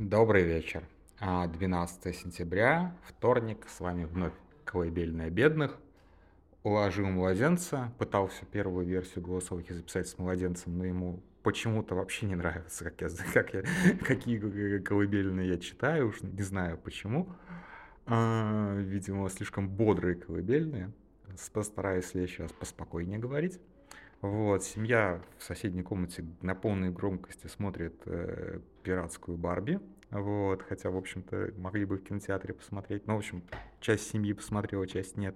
Добрый 0.00 0.44
вечер. 0.44 0.82
А, 1.18 1.46
12 1.46 2.16
сентября, 2.16 2.96
вторник, 3.06 3.66
с 3.68 3.80
вами 3.80 4.04
вновь 4.04 4.32
колыбельная 4.64 5.28
бедных. 5.28 5.76
Уложил 6.62 7.04
младенца, 7.04 7.92
пытался 7.98 8.46
первую 8.46 8.86
версию 8.86 9.22
голосовых 9.22 9.70
записать 9.70 10.08
с 10.08 10.16
младенцем, 10.16 10.78
но 10.78 10.86
ему 10.86 11.20
почему-то 11.42 11.96
вообще 11.96 12.24
не 12.24 12.34
нравится, 12.34 12.84
как 12.84 13.02
я, 13.02 13.08
как 13.34 13.52
я, 13.52 13.62
какие 14.02 14.78
колыбельные 14.78 15.50
я 15.50 15.58
читаю, 15.58 16.08
уж 16.08 16.22
не 16.22 16.42
знаю 16.44 16.78
почему. 16.78 17.28
А, 18.06 18.74
видимо, 18.78 19.28
слишком 19.28 19.68
бодрые 19.68 20.14
колыбельные. 20.14 20.92
Постараюсь 21.52 22.10
я 22.14 22.26
сейчас 22.26 22.50
поспокойнее 22.52 23.18
говорить. 23.18 23.60
Вот, 24.20 24.62
семья 24.62 25.22
в 25.38 25.42
соседней 25.42 25.82
комнате 25.82 26.26
на 26.42 26.54
полной 26.54 26.90
громкости 26.90 27.46
смотрит 27.46 27.94
э, 28.04 28.60
пиратскую 28.82 29.38
Барби. 29.38 29.80
Вот, 30.10 30.62
хотя, 30.62 30.90
в 30.90 30.96
общем-то, 30.96 31.52
могли 31.56 31.86
бы 31.86 31.96
в 31.96 32.02
кинотеатре 32.02 32.52
посмотреть. 32.52 33.06
Но, 33.06 33.14
в 33.14 33.18
общем, 33.18 33.42
часть 33.80 34.10
семьи 34.10 34.34
посмотрела, 34.34 34.86
часть 34.86 35.16
нет. 35.16 35.34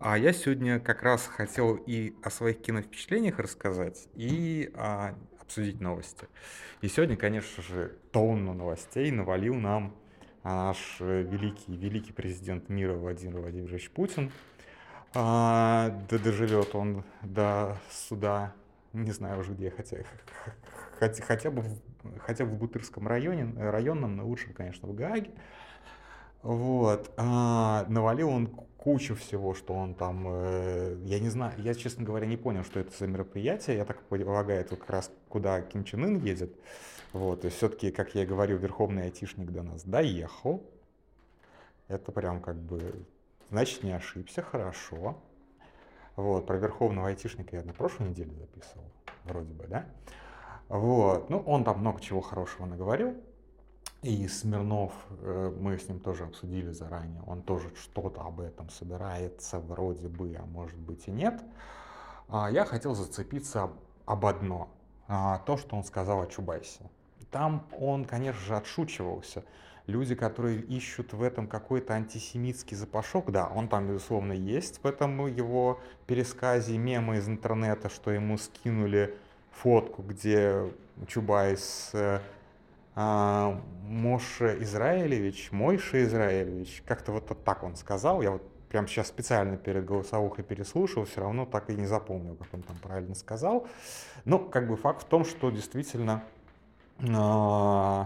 А 0.00 0.18
я 0.18 0.32
сегодня 0.32 0.80
как 0.80 1.04
раз 1.04 1.28
хотел 1.28 1.76
и 1.76 2.16
о 2.24 2.30
своих 2.30 2.60
киновпечатлениях 2.60 3.38
рассказать, 3.38 4.08
и 4.14 4.72
а, 4.74 5.14
обсудить 5.40 5.80
новости. 5.80 6.26
И 6.80 6.88
сегодня, 6.88 7.16
конечно 7.16 7.62
же, 7.62 7.96
тонну 8.10 8.52
новостей 8.52 9.12
навалил 9.12 9.54
нам 9.54 9.94
наш 10.42 10.96
великий, 10.98 11.76
великий 11.76 12.12
президент 12.12 12.68
мира 12.68 12.94
Владимир 12.94 13.38
Владимирович 13.38 13.90
Путин. 13.90 14.32
А, 15.14 15.90
да 16.08 16.18
доживет 16.18 16.74
он 16.74 17.04
до 17.22 17.76
суда, 17.90 18.52
не 18.92 19.12
знаю 19.12 19.40
уже 19.40 19.52
где, 19.52 19.70
хотя, 19.70 19.98
хотя, 20.98 21.22
хотя 21.22 21.50
бы 21.50 21.64
хотя 22.20 22.44
бы 22.44 22.52
в 22.52 22.58
Бутырском 22.58 23.06
районе, 23.06 23.52
районном, 23.56 24.16
но 24.16 24.26
лучше, 24.26 24.52
конечно, 24.52 24.88
в 24.88 24.94
Гааге. 24.94 25.30
Вот. 26.42 27.12
А, 27.16 27.86
навалил 27.88 28.28
он 28.28 28.48
кучу 28.76 29.14
всего, 29.14 29.54
что 29.54 29.74
он 29.74 29.94
там, 29.94 30.24
э, 30.26 30.96
я 31.04 31.20
не 31.20 31.28
знаю, 31.28 31.54
я, 31.58 31.72
честно 31.74 32.04
говоря, 32.04 32.26
не 32.26 32.36
понял, 32.36 32.64
что 32.64 32.80
это 32.80 32.90
за 32.98 33.06
мероприятие. 33.06 33.76
Я 33.76 33.84
так 33.84 34.02
полагаю, 34.02 34.60
это 34.60 34.76
как 34.76 34.90
раз 34.90 35.10
куда 35.28 35.60
Ким 35.62 35.84
Чен 35.84 36.04
Ын 36.04 36.18
едет. 36.18 36.52
Вот, 37.12 37.44
и 37.44 37.48
все-таки, 37.50 37.92
как 37.92 38.14
я 38.14 38.24
и 38.24 38.26
говорил, 38.26 38.58
верховный 38.58 39.04
айтишник 39.04 39.50
до 39.50 39.62
нас 39.62 39.84
доехал. 39.84 40.64
Это 41.86 42.10
прям 42.10 42.40
как 42.40 42.56
бы, 42.56 42.80
значит, 43.52 43.82
не 43.82 43.92
ошибся, 43.92 44.42
хорошо. 44.42 45.18
Вот, 46.16 46.46
про 46.46 46.56
верховного 46.56 47.08
айтишника 47.08 47.56
я 47.56 47.62
на 47.62 47.74
прошлой 47.74 48.08
неделе 48.08 48.32
записывал, 48.34 48.84
вроде 49.24 49.52
бы, 49.52 49.66
да? 49.66 49.84
Вот, 50.68 51.28
ну, 51.28 51.38
он 51.40 51.62
там 51.64 51.80
много 51.80 52.00
чего 52.00 52.22
хорошего 52.22 52.64
наговорил. 52.66 53.14
И 54.00 54.26
Смирнов, 54.26 54.92
э, 55.20 55.54
мы 55.60 55.78
с 55.78 55.86
ним 55.86 56.00
тоже 56.00 56.24
обсудили 56.24 56.72
заранее, 56.72 57.22
он 57.26 57.42
тоже 57.42 57.70
что-то 57.76 58.22
об 58.22 58.40
этом 58.40 58.68
собирается, 58.70 59.60
вроде 59.60 60.08
бы, 60.08 60.34
а 60.34 60.44
может 60.46 60.78
быть 60.78 61.06
и 61.06 61.10
нет. 61.12 61.40
А 62.28 62.50
я 62.50 62.64
хотел 62.64 62.94
зацепиться 62.94 63.70
об 64.06 64.26
одно, 64.26 64.70
а, 65.08 65.38
то, 65.40 65.56
что 65.56 65.76
он 65.76 65.84
сказал 65.84 66.22
о 66.22 66.26
Чубайсе. 66.26 66.90
Там 67.30 67.66
он, 67.78 68.06
конечно 68.06 68.40
же, 68.40 68.56
отшучивался. 68.56 69.44
Люди, 69.86 70.14
которые 70.14 70.60
ищут 70.60 71.12
в 71.12 71.22
этом 71.22 71.48
какой-то 71.48 71.94
антисемитский 71.94 72.76
запашок, 72.76 73.30
да, 73.32 73.48
он 73.48 73.68
там, 73.68 73.88
безусловно, 73.88 74.32
есть 74.32 74.82
в 74.82 74.86
этом 74.86 75.26
его 75.26 75.80
пересказе 76.06 76.78
мемы 76.78 77.16
из 77.16 77.28
интернета, 77.28 77.88
что 77.88 78.10
ему 78.10 78.38
скинули 78.38 79.14
фотку, 79.50 80.02
где 80.02 80.72
Чубайс 81.08 81.92
а, 82.94 83.60
Моше 83.84 84.62
Израилевич, 84.62 85.50
Мойша 85.50 86.04
Израилевич, 86.04 86.82
как-то 86.86 87.12
вот 87.12 87.44
так 87.44 87.62
он 87.62 87.76
сказал, 87.76 88.20
я 88.22 88.32
вот 88.32 88.42
прям 88.68 88.86
сейчас 88.86 89.08
специально 89.08 89.56
перед 89.56 89.84
голосовухой 89.84 90.44
переслушал, 90.44 91.04
все 91.04 91.20
равно 91.20 91.46
так 91.46 91.70
и 91.70 91.74
не 91.74 91.86
запомнил, 91.86 92.36
как 92.36 92.48
он 92.52 92.62
там 92.62 92.76
правильно 92.82 93.14
сказал. 93.14 93.66
Но 94.24 94.38
как 94.38 94.68
бы 94.68 94.76
факт 94.76 95.02
в 95.02 95.04
том, 95.06 95.24
что 95.24 95.50
действительно 95.50 96.22
э, 96.98 98.04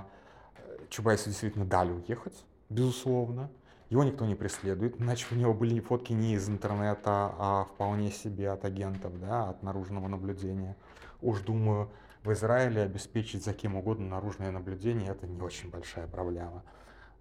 Чубайсу 0.88 1.30
действительно 1.30 1.64
дали 1.64 1.92
уехать, 1.92 2.44
безусловно. 2.68 3.50
Его 3.88 4.02
никто 4.02 4.26
не 4.26 4.34
преследует, 4.34 5.00
иначе 5.00 5.26
у 5.30 5.34
него 5.36 5.54
были 5.54 5.78
фотки 5.78 6.12
не 6.12 6.34
из 6.34 6.48
интернета, 6.48 7.32
а 7.38 7.64
вполне 7.72 8.10
себе 8.10 8.50
от 8.50 8.64
агентов, 8.64 9.18
да, 9.20 9.50
от 9.50 9.62
наружного 9.62 10.08
наблюдения. 10.08 10.76
Уж 11.22 11.40
думаю, 11.40 11.90
в 12.24 12.32
Израиле 12.32 12.82
обеспечить 12.82 13.44
за 13.44 13.52
кем 13.52 13.76
угодно 13.76 14.08
наружное 14.08 14.50
наблюдение– 14.50 15.10
это 15.12 15.28
не 15.28 15.40
очень 15.40 15.70
большая 15.70 16.08
проблема. 16.08 16.64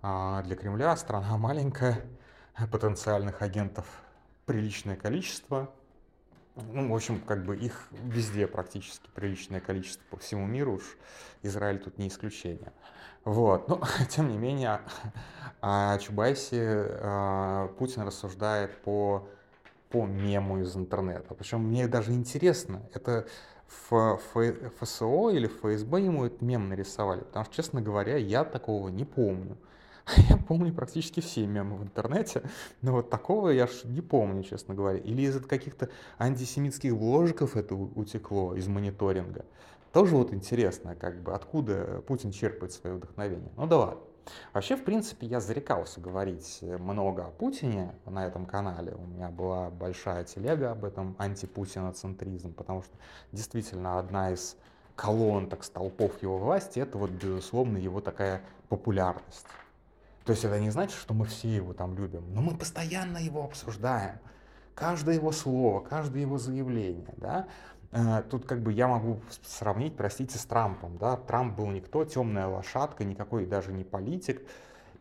А 0.01 0.41
для 0.41 0.55
Кремля 0.55 0.95
страна 0.97 1.37
маленькая, 1.37 2.01
потенциальных 2.71 3.43
агентов 3.43 3.85
приличное 4.47 4.95
количество. 4.95 5.69
Ну, 6.55 6.89
в 6.89 6.95
общем, 6.95 7.19
как 7.19 7.45
бы 7.45 7.57
их 7.57 7.87
везде 7.91 8.47
практически 8.47 9.09
приличное 9.13 9.59
количество 9.59 10.03
по 10.09 10.17
всему 10.17 10.45
миру, 10.47 10.75
уж 10.75 10.97
Израиль 11.43 11.79
тут 11.79 11.97
не 11.97 12.07
исключение. 12.07 12.71
Вот, 13.25 13.67
но 13.67 13.81
тем 14.09 14.29
не 14.29 14.37
менее, 14.37 14.79
о 15.61 15.97
Чубайсе 15.99 16.87
а, 17.01 17.67
Путин 17.77 18.03
рассуждает 18.03 18.77
по, 18.83 19.27
по 19.89 20.05
мему 20.05 20.59
из 20.61 20.75
интернета. 20.77 21.33
Причем 21.33 21.61
мне 21.61 21.87
даже 21.87 22.13
интересно, 22.13 22.81
это 22.93 23.27
в 23.89 24.17
ФСО 24.79 25.31
или 25.31 25.47
ФСБ 25.47 26.01
ему 26.01 26.25
этот 26.25 26.41
мем 26.41 26.69
нарисовали, 26.69 27.21
потому 27.21 27.45
что, 27.45 27.55
честно 27.55 27.81
говоря, 27.81 28.15
я 28.15 28.45
такого 28.45 28.87
не 28.87 29.03
помню. 29.03 29.57
Я 30.29 30.37
помню 30.37 30.73
практически 30.73 31.19
все 31.19 31.47
мемы 31.47 31.77
в 31.77 31.83
интернете, 31.83 32.43
но 32.81 32.91
вот 32.91 33.09
такого 33.09 33.49
я 33.49 33.65
ж 33.65 33.85
не 33.85 34.01
помню, 34.01 34.43
честно 34.43 34.75
говоря. 34.75 34.99
Или 34.99 35.23
из 35.23 35.43
каких-то 35.43 35.89
антисемитских 36.19 36.95
бложиков 36.95 37.55
это 37.55 37.75
утекло 37.75 38.55
из 38.55 38.67
мониторинга. 38.67 39.45
Тоже 39.93 40.15
вот 40.15 40.33
интересно, 40.33 40.95
как 40.95 41.23
бы, 41.23 41.33
откуда 41.33 42.03
Путин 42.07 42.31
черпает 42.31 42.73
свое 42.73 42.97
вдохновение. 42.97 43.49
Ну 43.57 43.65
да 43.65 43.77
ладно. 43.77 44.01
Вообще, 44.53 44.75
в 44.75 44.83
принципе, 44.83 45.27
я 45.27 45.39
зарекался 45.39 46.01
говорить 46.01 46.59
много 46.61 47.25
о 47.25 47.29
Путине 47.29 47.95
на 48.05 48.25
этом 48.25 48.45
канале. 48.45 48.93
У 48.93 49.05
меня 49.05 49.29
была 49.29 49.69
большая 49.69 50.23
телега 50.23 50.71
об 50.71 50.83
этом 50.83 51.15
антипутиноцентризм, 51.17 52.53
потому 52.53 52.81
что 52.81 52.91
действительно 53.31 53.99
одна 53.99 54.31
из 54.31 54.57
колонн, 54.95 55.47
так 55.47 55.63
столпов 55.63 56.21
его 56.21 56.37
власти, 56.37 56.79
это 56.79 56.97
вот, 56.97 57.11
безусловно, 57.11 57.77
его 57.77 58.01
такая 58.01 58.41
популярность. 58.69 59.45
То 60.25 60.31
есть 60.31 60.43
это 60.43 60.59
не 60.59 60.71
значит, 60.71 60.97
что 60.97 61.13
мы 61.13 61.25
все 61.25 61.55
его 61.55 61.73
там 61.73 61.95
любим, 61.95 62.33
но 62.33 62.41
мы 62.41 62.57
постоянно 62.57 63.19
его 63.19 63.43
обсуждаем. 63.43 64.19
Каждое 64.73 65.15
его 65.15 65.31
слово, 65.31 65.79
каждое 65.79 66.21
его 66.21 66.37
заявление, 66.37 67.13
да, 67.17 67.47
Э, 67.95 68.23
тут 68.29 68.45
как 68.45 68.61
бы 68.61 68.73
я 68.73 68.89
могу 68.89 69.21
сравнить, 69.43 69.95
простите, 69.95 70.37
с 70.37 70.45
Трампом. 70.45 70.97
Да? 70.97 71.15
Трамп 71.15 71.55
был 71.55 71.67
никто, 71.67 72.03
темная 72.03 72.47
лошадка, 72.47 73.05
никакой 73.05 73.45
даже 73.45 73.71
не 73.71 73.85
политик. 73.85 74.45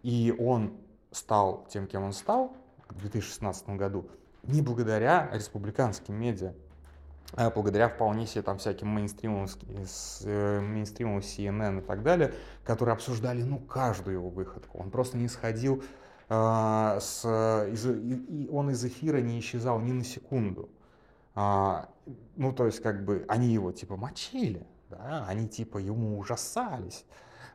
И 0.02 0.34
он 0.38 0.74
стал 1.10 1.66
тем, 1.68 1.88
кем 1.88 2.04
он 2.04 2.12
стал 2.12 2.56
в 2.88 2.98
2016 3.00 3.70
году, 3.70 4.08
не 4.44 4.62
благодаря 4.62 5.28
республиканским 5.32 6.14
медиа, 6.14 6.54
благодаря 7.36 7.88
вполне 7.88 8.26
себе 8.26 8.42
там 8.42 8.58
всяким 8.58 8.88
мейнстримам, 8.88 9.46
э, 10.24 10.60
мейнстримам 10.60 11.18
CNN 11.18 11.78
и 11.78 11.82
так 11.82 12.02
далее, 12.02 12.34
которые 12.64 12.92
обсуждали 12.92 13.42
ну 13.42 13.58
каждую 13.58 14.14
его 14.14 14.30
выходку. 14.30 14.78
Он 14.78 14.90
просто 14.90 15.16
не 15.16 15.28
сходил 15.28 15.82
э, 16.28 16.98
с, 17.00 17.24
из, 17.24 17.86
и, 17.86 18.48
он 18.50 18.70
из 18.70 18.84
эфира 18.84 19.18
не 19.18 19.40
исчезал 19.40 19.80
ни 19.80 19.92
на 19.92 20.04
секунду. 20.04 20.68
А, 21.34 21.88
ну, 22.36 22.52
то 22.52 22.66
есть, 22.66 22.80
как 22.80 23.04
бы, 23.04 23.24
они 23.28 23.48
его, 23.48 23.72
типа, 23.72 23.96
мочили, 23.96 24.66
да, 24.88 25.24
они, 25.26 25.48
типа, 25.48 25.78
ему 25.78 26.18
ужасались, 26.18 27.04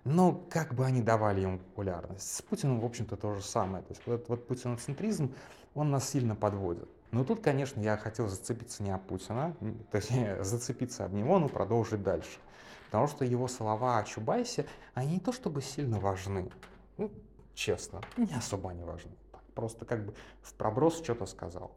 но 0.03 0.33
как 0.49 0.73
бы 0.73 0.85
они 0.85 1.01
давали 1.01 1.41
ему 1.41 1.59
популярность. 1.59 2.35
С 2.35 2.41
Путиным, 2.41 2.81
в 2.81 2.85
общем-то, 2.85 3.15
то 3.15 3.33
же 3.35 3.41
самое. 3.41 3.83
То 3.83 3.93
есть, 3.93 4.01
вот, 4.05 4.27
вот 4.27 4.47
путиноцентризм, 4.47 5.33
он 5.75 5.91
нас 5.91 6.09
сильно 6.09 6.35
подводит. 6.35 6.89
Но 7.11 7.23
тут, 7.23 7.41
конечно, 7.41 7.81
я 7.81 7.97
хотел 7.97 8.27
зацепиться 8.27 8.83
не 8.83 8.91
о 8.91 8.97
Путина, 8.97 9.55
точнее, 9.91 10.43
зацепиться 10.43 11.05
об 11.05 11.13
него, 11.13 11.39
но 11.39 11.49
продолжить 11.49 12.03
дальше. 12.03 12.39
Потому 12.85 13.07
что 13.07 13.25
его 13.25 13.47
слова 13.47 13.97
о 13.97 14.03
Чубайсе, 14.03 14.65
они 14.93 15.13
не 15.13 15.19
то 15.19 15.31
чтобы 15.31 15.61
сильно 15.61 15.99
важны. 15.99 16.49
Ну, 16.97 17.11
честно, 17.53 18.01
не 18.17 18.33
особо 18.33 18.71
они 18.71 18.83
важны. 18.83 19.11
Просто 19.55 19.85
как 19.85 20.05
бы 20.05 20.13
в 20.41 20.53
проброс 20.53 21.01
что-то 21.01 21.25
сказал 21.25 21.71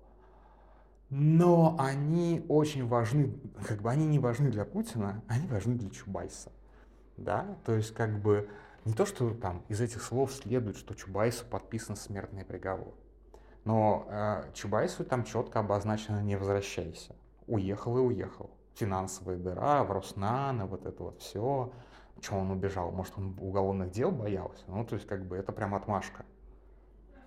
но 1.14 1.76
они 1.78 2.42
очень 2.48 2.88
важны, 2.88 3.34
как 3.68 3.82
бы 3.82 3.90
они 3.90 4.06
не 4.06 4.18
важны 4.18 4.50
для 4.50 4.64
Путина, 4.64 5.22
они 5.28 5.46
важны 5.46 5.74
для 5.74 5.90
Чубайса. 5.90 6.50
Да, 7.18 7.58
то 7.66 7.74
есть 7.74 7.92
как 7.92 8.18
бы 8.18 8.48
не 8.86 8.94
то, 8.94 9.04
что 9.04 9.34
там 9.34 9.62
из 9.68 9.82
этих 9.82 10.02
слов 10.02 10.32
следует, 10.32 10.78
что 10.78 10.94
Чубайсу 10.94 11.44
подписан 11.44 11.96
смертный 11.96 12.46
приговор, 12.46 12.94
но 13.64 14.06
э, 14.08 14.44
Чубайсу 14.54 15.04
там 15.04 15.24
четко 15.24 15.60
обозначено 15.60 16.20
«не 16.20 16.36
возвращайся». 16.36 17.14
Уехал 17.46 17.98
и 17.98 18.00
уехал. 18.00 18.50
Финансовая 18.74 19.36
дыра, 19.36 19.84
в 19.84 19.92
Роснано, 19.92 20.66
вот 20.66 20.86
это 20.86 21.02
вот 21.02 21.20
все. 21.20 21.72
что 22.20 22.36
он 22.36 22.50
убежал? 22.50 22.90
Может, 22.90 23.18
он 23.18 23.36
уголовных 23.40 23.90
дел 23.90 24.10
боялся? 24.10 24.64
Ну, 24.68 24.84
то 24.84 24.94
есть, 24.94 25.06
как 25.06 25.26
бы, 25.26 25.36
это 25.36 25.52
прям 25.52 25.74
отмашка. 25.74 26.24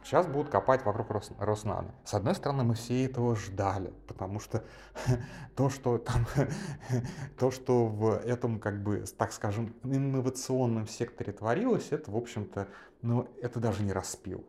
Сейчас 0.06 0.28
будут 0.28 0.50
копать 0.50 0.86
вокруг 0.86 1.10
Рос, 1.10 1.32
Роснана. 1.40 1.96
С 2.04 2.14
одной 2.14 2.36
стороны, 2.36 2.64
мы 2.64 2.76
все 2.76 3.06
этого 3.06 3.36
ждали, 3.36 3.92
потому 4.08 4.40
что 4.40 4.64
то, 5.56 5.70
что 5.72 5.98
там, 5.98 6.28
то, 7.40 7.50
что 7.50 7.88
в 7.88 8.18
этом, 8.20 8.60
как 8.60 8.84
бы, 8.84 9.04
так 9.18 9.34
скажем, 9.34 9.74
инновационном 9.84 10.88
секторе 10.88 11.34
творилось, 11.34 11.88
это, 11.92 12.12
в 12.12 12.18
общем-то, 12.18 12.68
ну, 13.02 13.28
это 13.42 13.60
даже 13.60 13.82
не 13.82 13.94
распил. 13.94 14.46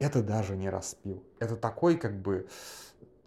Это 0.00 0.22
даже 0.22 0.56
не 0.56 0.70
распил. 0.70 1.22
Это 1.40 1.56
такой, 1.56 1.98
как 1.98 2.22
бы, 2.22 2.46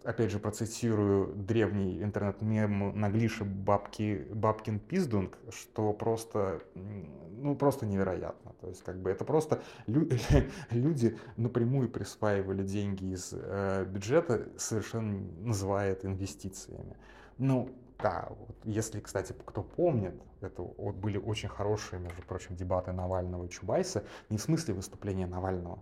опять 0.02 0.32
же, 0.32 0.40
процитирую 0.40 1.32
древний 1.32 2.02
интернет-мем 2.02 2.98
на 2.98 3.08
глише 3.10 3.44
бабки, 3.44 4.26
Бабкин 4.32 4.80
Пиздунг, 4.80 5.38
что 5.50 5.92
просто, 5.92 6.62
ну, 6.74 7.54
просто 7.54 7.86
невероятно. 7.86 8.54
То 8.60 8.66
есть, 8.66 8.82
как 8.82 9.00
бы, 9.00 9.08
это 9.10 9.24
просто 9.24 9.62
лю 9.86 10.08
люди 10.70 11.16
напрямую 11.36 11.88
присваивали 11.88 12.64
деньги 12.64 13.14
из 13.14 13.30
э, 13.32 13.84
бюджета, 13.84 14.48
совершенно 14.56 15.20
называя 15.42 15.92
это 15.92 16.08
инвестициями. 16.08 16.96
Ну, 17.38 17.70
да, 18.00 18.26
вот, 18.30 18.56
если, 18.64 18.98
кстати, 18.98 19.32
кто 19.44 19.62
помнит, 19.62 20.20
это 20.40 20.62
вот 20.62 20.96
были 20.96 21.18
очень 21.18 21.48
хорошие, 21.48 22.00
между 22.00 22.22
прочим, 22.22 22.56
дебаты 22.56 22.90
Навального 22.90 23.44
и 23.44 23.48
Чубайса, 23.48 24.02
не 24.28 24.38
в 24.38 24.42
смысле 24.42 24.74
выступления 24.74 25.28
Навального, 25.28 25.80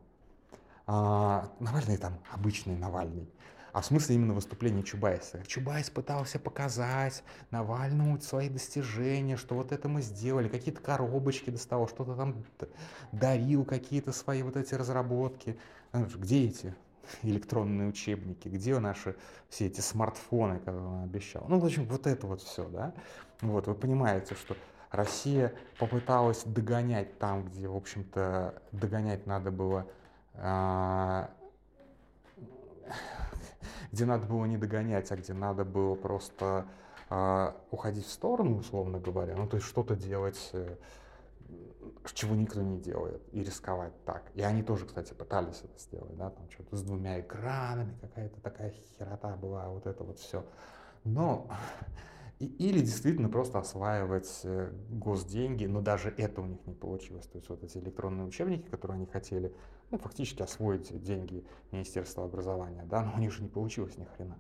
а, 0.87 1.52
Навальный 1.61 1.96
там 1.96 2.19
обычный 2.32 2.76
Навальный, 2.76 3.29
а 3.73 3.81
в 3.81 3.87
смысле 3.87 4.17
именно 4.17 4.34
выступления 4.34 4.82
Чубайса. 4.82 5.43
Чубайс 5.46 5.88
пытался 5.90 6.38
показать 6.38 7.23
Навальному 7.50 8.20
свои 8.20 8.49
достижения, 8.49 9.37
что 9.37 9.55
вот 9.55 9.73
это 9.73 9.88
мы 9.88 10.02
сделали, 10.02 10.49
какие-то 10.49 10.81
коробочки 10.81 11.50
доставал, 11.50 11.88
что-то 11.88 12.14
там 12.14 12.44
дарил, 13.12 13.64
какие-то 13.64 14.12
свои 14.12 14.43
вот 14.43 14.56
эти 14.56 14.75
разработки. 14.75 15.58
Где 15.93 16.46
эти 16.46 16.75
электронные 17.23 17.88
учебники, 17.88 18.49
где 18.49 18.79
наши 18.79 19.17
все 19.49 19.67
эти 19.67 19.81
смартфоны, 19.81 20.58
которые 20.58 20.87
он 20.87 21.05
обещал. 21.05 21.44
Ну, 21.49 21.58
в 21.58 21.64
общем, 21.64 21.87
вот 21.87 22.06
это 22.06 22.26
вот 22.26 22.40
все, 22.40 22.69
да. 22.69 22.94
Вот, 23.40 23.67
вы 23.67 23.75
понимаете, 23.75 24.34
что 24.34 24.56
Россия 24.90 25.52
попыталась 25.79 26.43
догонять 26.44 27.19
там, 27.19 27.44
где, 27.44 27.69
в 27.69 27.76
общем-то, 27.76 28.62
догонять 28.73 29.26
надо 29.26 29.50
было 29.50 29.87
где 33.93 34.06
надо 34.06 34.26
было 34.26 34.44
не 34.46 34.56
догонять, 34.56 35.12
а 35.12 35.17
где 35.17 35.34
надо 35.34 35.64
было 35.64 35.94
просто 35.94 36.67
э, 37.11 37.52
уходить 37.70 38.06
в 38.06 38.11
сторону, 38.11 38.56
условно 38.56 38.99
говоря, 38.99 39.37
ну 39.37 39.46
то 39.46 39.56
есть 39.56 39.69
что-то 39.69 39.94
делать, 39.94 40.50
э, 40.55 40.76
чего 42.14 42.34
никто 42.34 42.62
не 42.62 42.79
делает, 42.79 43.23
и 43.32 43.44
рисковать 43.44 43.93
так. 44.05 44.31
И 44.34 44.43
они 44.43 44.62
тоже, 44.62 44.87
кстати, 44.87 45.12
пытались 45.12 45.61
это 45.62 45.79
сделать, 45.79 46.17
да, 46.17 46.31
там 46.31 46.50
что-то 46.50 46.76
с 46.76 46.82
двумя 46.82 47.20
экранами, 47.20 47.96
какая-то 48.00 48.40
такая 48.40 48.73
херота 48.99 49.37
была, 49.37 49.69
вот 49.69 49.87
это 49.87 50.05
вот 50.05 50.19
все. 50.19 50.44
Но 51.05 51.49
или 52.38 52.81
действительно 52.81 53.29
просто 53.29 53.58
осваивать 53.58 54.40
э, 54.44 54.73
госденьги, 54.90 55.67
но 55.67 55.81
даже 55.81 56.08
это 56.17 56.40
у 56.40 56.46
них 56.46 56.67
не 56.67 56.75
получилось. 56.75 57.26
То 57.26 57.38
есть 57.38 57.49
вот 57.49 57.62
эти 57.62 57.79
электронные 57.79 58.26
учебники, 58.26 58.69
которые 58.69 58.96
они 58.96 59.06
хотели, 59.06 59.55
ну, 59.93 59.99
фактически 59.99 60.43
освоить 60.43 61.03
деньги 61.03 61.44
Министерства 61.71 62.25
образования, 62.25 62.85
да, 62.87 63.03
но 63.05 63.15
у 63.15 63.19
них 63.19 63.33
же 63.33 63.43
не 63.43 63.49
получилось 63.49 63.97
ни 63.99 64.05
хрена. 64.05 64.39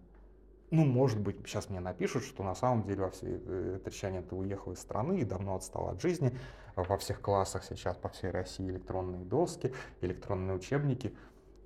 Ну, 0.70 0.86
может 0.86 1.20
быть, 1.20 1.36
сейчас 1.46 1.68
мне 1.68 1.80
напишут, 1.80 2.24
что 2.24 2.42
на 2.42 2.54
самом 2.54 2.84
деле 2.84 3.02
во 3.02 3.10
всей 3.10 3.42
э, 3.44 3.78
Трещанин 3.84 4.22
ты 4.22 4.34
уехал 4.34 4.72
из 4.72 4.78
страны 4.78 5.20
и 5.20 5.24
давно 5.24 5.54
отстал 5.54 5.90
от 5.90 6.00
жизни. 6.00 6.34
Во 6.76 6.96
всех 6.96 7.20
классах 7.20 7.62
сейчас 7.64 7.98
по 7.98 8.08
всей 8.08 8.30
России 8.30 8.70
электронные 8.70 9.22
доски, 9.22 9.74
электронные 10.00 10.56
учебники, 10.56 11.14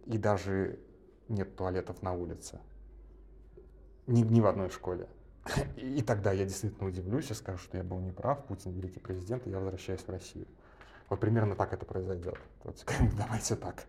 и 0.07 0.19
даже 0.19 0.81
нет 1.29 1.55
туалетов 1.55 2.03
на 2.03 2.15
улице. 2.15 2.59
Ни, 4.09 4.23
ни 4.23 4.41
в 4.41 4.47
одной 4.47 4.71
школе. 4.71 5.09
И 5.77 6.03
тогда 6.03 6.33
я 6.33 6.45
действительно 6.45 6.89
удивлюсь 6.89 7.31
и 7.31 7.35
скажу, 7.35 7.59
что 7.59 7.77
я 7.77 7.85
был 7.85 8.01
неправ, 8.01 8.45
Путин 8.47 8.73
великий 8.73 8.99
президент, 8.99 9.47
и 9.47 9.51
я 9.51 9.61
возвращаюсь 9.61 10.01
в 10.01 10.09
Россию. 10.09 10.47
Вот 11.09 11.21
примерно 11.21 11.55
так 11.55 11.73
это 11.73 11.85
произойдет. 11.85 12.39
Вот, 12.65 12.85
давайте 13.19 13.57
так. 13.57 13.85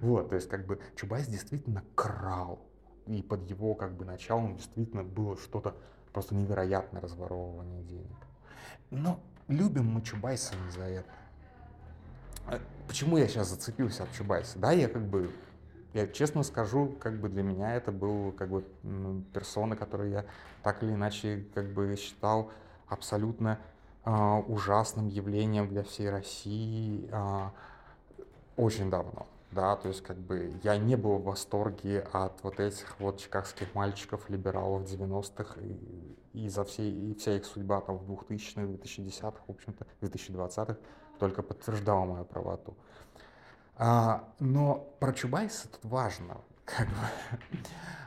вот, 0.00 0.28
то 0.28 0.36
есть 0.36 0.48
как 0.48 0.66
бы 0.66 0.80
Чубайс 0.94 1.26
действительно 1.26 1.82
крал. 1.94 2.60
И 3.06 3.22
под 3.22 3.48
его 3.50 3.74
как 3.74 3.92
бы 3.96 4.04
началом 4.04 4.56
действительно 4.56 5.02
было 5.02 5.36
что-то 5.36 5.76
просто 6.12 6.34
невероятное 6.34 7.02
разворовывание 7.02 7.82
денег. 7.82 8.16
Но 8.90 9.20
любим 9.48 9.86
мы 9.86 10.02
Чубайса 10.02 10.54
не 10.64 10.70
за 10.70 10.84
это. 10.84 11.10
А 12.46 12.60
почему 12.86 13.18
я 13.18 13.26
сейчас 13.26 13.48
зацепился 13.48 14.04
от 14.04 14.12
Чубайса? 14.12 14.58
Да, 14.58 14.72
я 14.72 14.88
как 14.88 15.02
бы 15.02 15.30
я 15.94 16.08
честно 16.08 16.42
скажу, 16.42 16.96
как 16.98 17.20
бы 17.20 17.28
для 17.28 17.42
меня 17.42 17.74
это 17.76 17.92
был 17.92 18.32
как 18.32 18.48
бы 18.50 18.64
персона, 19.32 19.76
которую 19.76 20.10
я 20.10 20.24
так 20.62 20.82
или 20.82 20.92
иначе 20.92 21.46
как 21.54 21.72
бы 21.72 21.94
считал 21.96 22.50
абсолютно 22.88 23.60
ужасным 24.04 25.08
явлением 25.08 25.68
для 25.68 25.82
всей 25.82 26.10
России 26.10 27.08
э, 27.10 27.48
очень 28.56 28.90
давно. 28.90 29.26
Да, 29.50 29.76
то 29.76 29.86
есть 29.88 30.02
как 30.02 30.16
бы 30.16 30.52
я 30.64 30.76
не 30.76 30.96
был 30.96 31.18
в 31.18 31.24
восторге 31.24 32.06
от 32.12 32.42
вот 32.42 32.58
этих 32.58 32.98
вот 32.98 33.20
чикагских 33.20 33.72
мальчиков, 33.74 34.28
либералов 34.28 34.82
90-х 34.82 35.60
и, 35.60 36.16
и 36.32 36.48
за 36.48 36.64
всей, 36.64 36.90
и 36.90 37.14
вся 37.14 37.36
их 37.36 37.44
судьба 37.44 37.80
там 37.80 37.98
в 37.98 38.10
2000-х, 38.10 38.62
2010-х, 38.62 39.42
в 39.46 39.50
общем-то, 39.50 39.86
2020-х 40.00 40.76
только 41.20 41.42
подтверждала 41.42 42.04
мою 42.04 42.24
правоту. 42.24 42.74
А, 43.76 44.28
но 44.40 44.88
про 44.98 45.12
Чубайса 45.12 45.68
тут 45.68 45.84
важно. 45.84 46.38
Как 46.64 46.88
бы. 46.88 46.94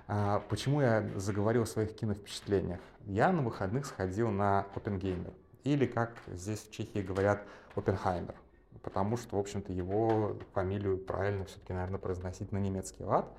а, 0.07 0.43
почему 0.49 0.81
я 0.81 1.07
заговорил 1.15 1.63
о 1.63 1.65
своих 1.65 1.95
киновпечатлениях? 1.95 2.81
Я 3.05 3.31
на 3.31 3.41
выходных 3.41 3.85
сходил 3.85 4.29
на 4.29 4.65
Опенгеймер. 4.75 5.31
Или, 5.63 5.85
как 5.85 6.13
здесь 6.27 6.59
в 6.59 6.71
Чехии 6.71 6.99
говорят, 6.99 7.43
Оппенхаймер. 7.75 8.35
Потому 8.81 9.17
что, 9.17 9.35
в 9.35 9.39
общем-то, 9.39 9.73
его 9.73 10.37
фамилию 10.53 10.97
правильно 10.97 11.45
все-таки, 11.45 11.73
наверное, 11.73 11.99
произносить 11.99 12.51
на 12.51 12.57
немецкий 12.57 13.03
лад. 13.03 13.31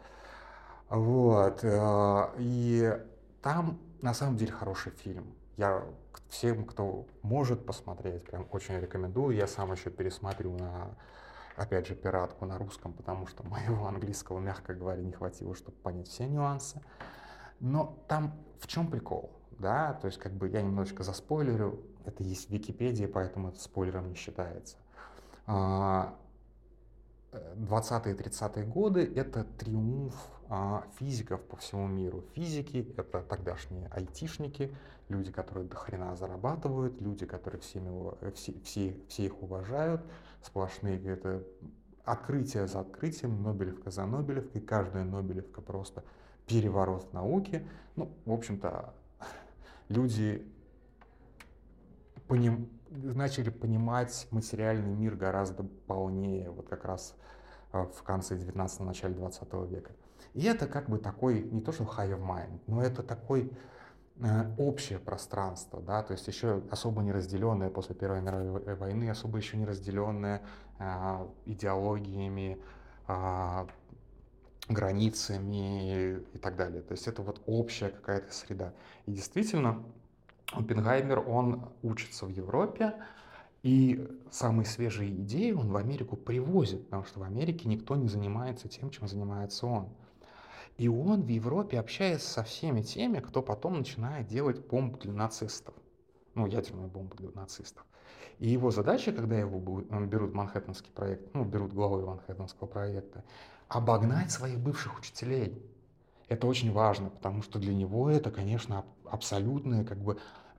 Вот. 0.89 1.61
Э, 1.63 2.31
и 2.39 2.99
там, 3.43 3.79
на 4.03 4.15
самом 4.15 4.37
деле, 4.37 4.53
хороший 4.53 4.93
фильм. 4.93 5.35
Я 5.57 5.85
всем, 6.29 6.65
кто 6.65 7.07
может 7.23 7.67
посмотреть, 7.67 8.25
прям 8.25 8.47
очень 8.53 8.79
рекомендую. 8.79 9.35
Я 9.37 9.47
сам 9.47 9.73
еще 9.73 9.91
пересматриваю 9.91 10.59
на 10.59 10.91
опять 11.59 11.89
же, 11.89 11.95
пиратку 11.95 12.47
на 12.47 12.57
русском, 12.57 12.93
потому 12.93 13.27
что 13.27 13.43
моего 13.47 13.87
английского, 13.87 14.39
мягко 14.39 14.75
говоря, 14.75 15.03
не 15.03 15.13
хватило, 15.13 15.55
чтобы 15.55 15.77
понять 15.79 16.09
все 16.09 16.27
нюансы. 16.27 16.81
Но 17.61 17.99
там 18.07 18.33
в 18.61 18.67
чем 18.67 18.89
прикол? 18.89 19.33
Да, 19.59 19.95
то 19.95 20.07
есть 20.07 20.19
как 20.19 20.33
бы 20.33 20.49
я 20.49 20.63
немножечко 20.63 21.03
заспойлерю, 21.03 21.83
это 22.05 22.23
есть 22.23 22.49
в 22.49 22.53
Википедии, 22.53 23.07
поэтому 23.07 23.49
это 23.49 23.61
спойлером 23.61 24.09
не 24.09 24.15
считается. 24.15 24.77
20-е 25.47 26.15
и 28.15 28.17
30-е 28.17 28.65
годы— 28.65 29.13
это 29.17 29.45
триумф 29.45 30.15
а, 30.49 30.85
физиков 30.99 31.43
по 31.43 31.57
всему 31.57 31.87
миру. 31.87 32.25
Физики— 32.35 32.95
это 32.97 33.23
тогдашние 33.23 33.89
айтишники, 33.89 34.75
люди, 35.09 35.31
которые 35.31 35.67
до 35.67 35.77
хрена 35.77 36.17
зарабатывают, 36.17 37.01
люди, 37.01 37.27
которые 37.27 37.61
всеми, 37.61 38.13
все, 38.33 38.55
все, 38.65 38.97
все 39.09 39.27
их 39.27 39.43
уважают, 39.43 40.03
сплошные 40.43 41.03
это 41.05 41.45
открытие 42.05 42.67
за 42.67 42.81
открытием, 42.81 43.43
Нобелевка 43.43 43.91
за 43.91 44.07
Нобелевкой, 44.07 44.63
каждая 44.63 45.05
Нобелевка 45.05 45.61
просто 45.61 46.03
переворот 46.47 47.11
в 47.11 47.13
науке. 47.13 47.69
Ну, 47.97 48.11
в 48.25 48.33
общем-то, 48.33 48.95
люди 49.89 50.47
поним, 52.27 52.69
начали 52.91 53.51
понимать 53.51 54.27
материальный 54.31 54.95
мир 54.95 55.15
гораздо 55.17 55.65
полнее, 55.87 56.51
вот 56.51 56.69
как 56.69 56.85
раз 56.85 57.15
э, 57.73 57.83
в 57.83 58.03
конце 58.03 58.37
19 58.37 58.81
начале 58.81 59.15
20 59.15 59.53
века. 59.71 59.93
И 60.35 60.45
это 60.45 60.67
как 60.67 60.89
бы 60.89 60.99
такой, 60.99 61.43
не 61.43 61.61
то 61.61 61.73
что 61.73 61.85
high 61.85 62.11
of 62.11 62.21
mind, 62.21 62.61
но 62.67 62.83
это 62.83 63.03
такой 63.03 63.53
Э, 64.21 64.51
общее 64.59 64.99
пространство, 64.99 65.81
да, 65.81 66.03
то 66.03 66.13
есть 66.13 66.27
еще 66.27 66.61
особо 66.73 67.03
не 67.03 67.13
разделенное 67.13 67.71
после 67.71 67.95
Первой 67.95 68.21
мировой 68.21 68.75
войны, 68.75 69.09
особо 69.11 69.39
еще 69.39 69.57
не 69.57 69.65
разделенное 69.65 70.43
э, 70.81 71.29
идеологиями, 71.47 72.59
э, 73.07 73.67
границами 74.69 76.21
и 76.33 76.39
так 76.39 76.57
далее. 76.57 76.83
То 76.83 76.93
есть 76.93 77.09
это 77.09 77.23
вот 77.23 77.41
общая 77.47 77.89
какая-то 77.89 78.33
среда. 78.33 78.75
И 79.07 79.13
действительно, 79.13 79.83
Оппенгаймер, 80.53 81.21
он 81.29 81.69
учится 81.83 82.27
в 82.27 82.31
Европе, 82.31 82.95
и 83.63 84.09
самые 84.31 84.67
свежие 84.67 85.11
идеи 85.11 85.53
он 85.53 85.71
в 85.71 85.77
Америку 85.77 86.17
привозит, 86.17 86.85
потому 86.85 87.05
что 87.05 87.21
в 87.21 87.23
Америке 87.23 87.69
никто 87.69 87.97
не 87.97 88.09
занимается 88.09 88.69
тем, 88.69 88.91
чем 88.91 89.09
занимается 89.09 89.67
он. 89.67 89.89
И 90.77 90.89
он 90.89 91.23
в 91.23 91.29
Европе 91.29 91.79
общается 91.81 92.29
со 92.29 92.45
всеми 92.45 92.83
теми, 92.83 93.19
кто 93.19 93.43
потом 93.43 93.79
начинает 93.79 94.29
делать 94.29 94.65
бомб 94.65 95.01
для 95.01 95.13
нацистов. 95.13 95.75
Ну, 96.39 96.47
ядерную 96.47 96.89
бомбу 96.89 97.17
для 97.17 97.31
нацистов. 97.31 97.85
И 98.39 98.49
его 98.49 98.71
задача, 98.71 99.13
когда 99.13 99.37
его 99.37 99.59
берут 99.59 100.33
Манхэттенский 100.33 100.91
проект, 100.93 101.35
ну, 101.35 101.45
берут 101.45 101.73
главой 101.73 102.05
Манхэттенского 102.05 102.69
проекта, 102.69 103.25
обогнать 103.69 104.31
своих 104.31 104.59
бывших 104.59 104.99
учителей. 104.99 105.61
Это 106.29 106.47
очень 106.47 106.73
важно, 106.73 107.11
потому 107.11 107.43
что 107.43 107.59
для 107.59 107.75
него 107.75 108.09
это, 108.09 108.31
конечно, 108.31 108.85
абсолютное 109.05 109.85
как 109.85 109.99
бы 109.99 110.19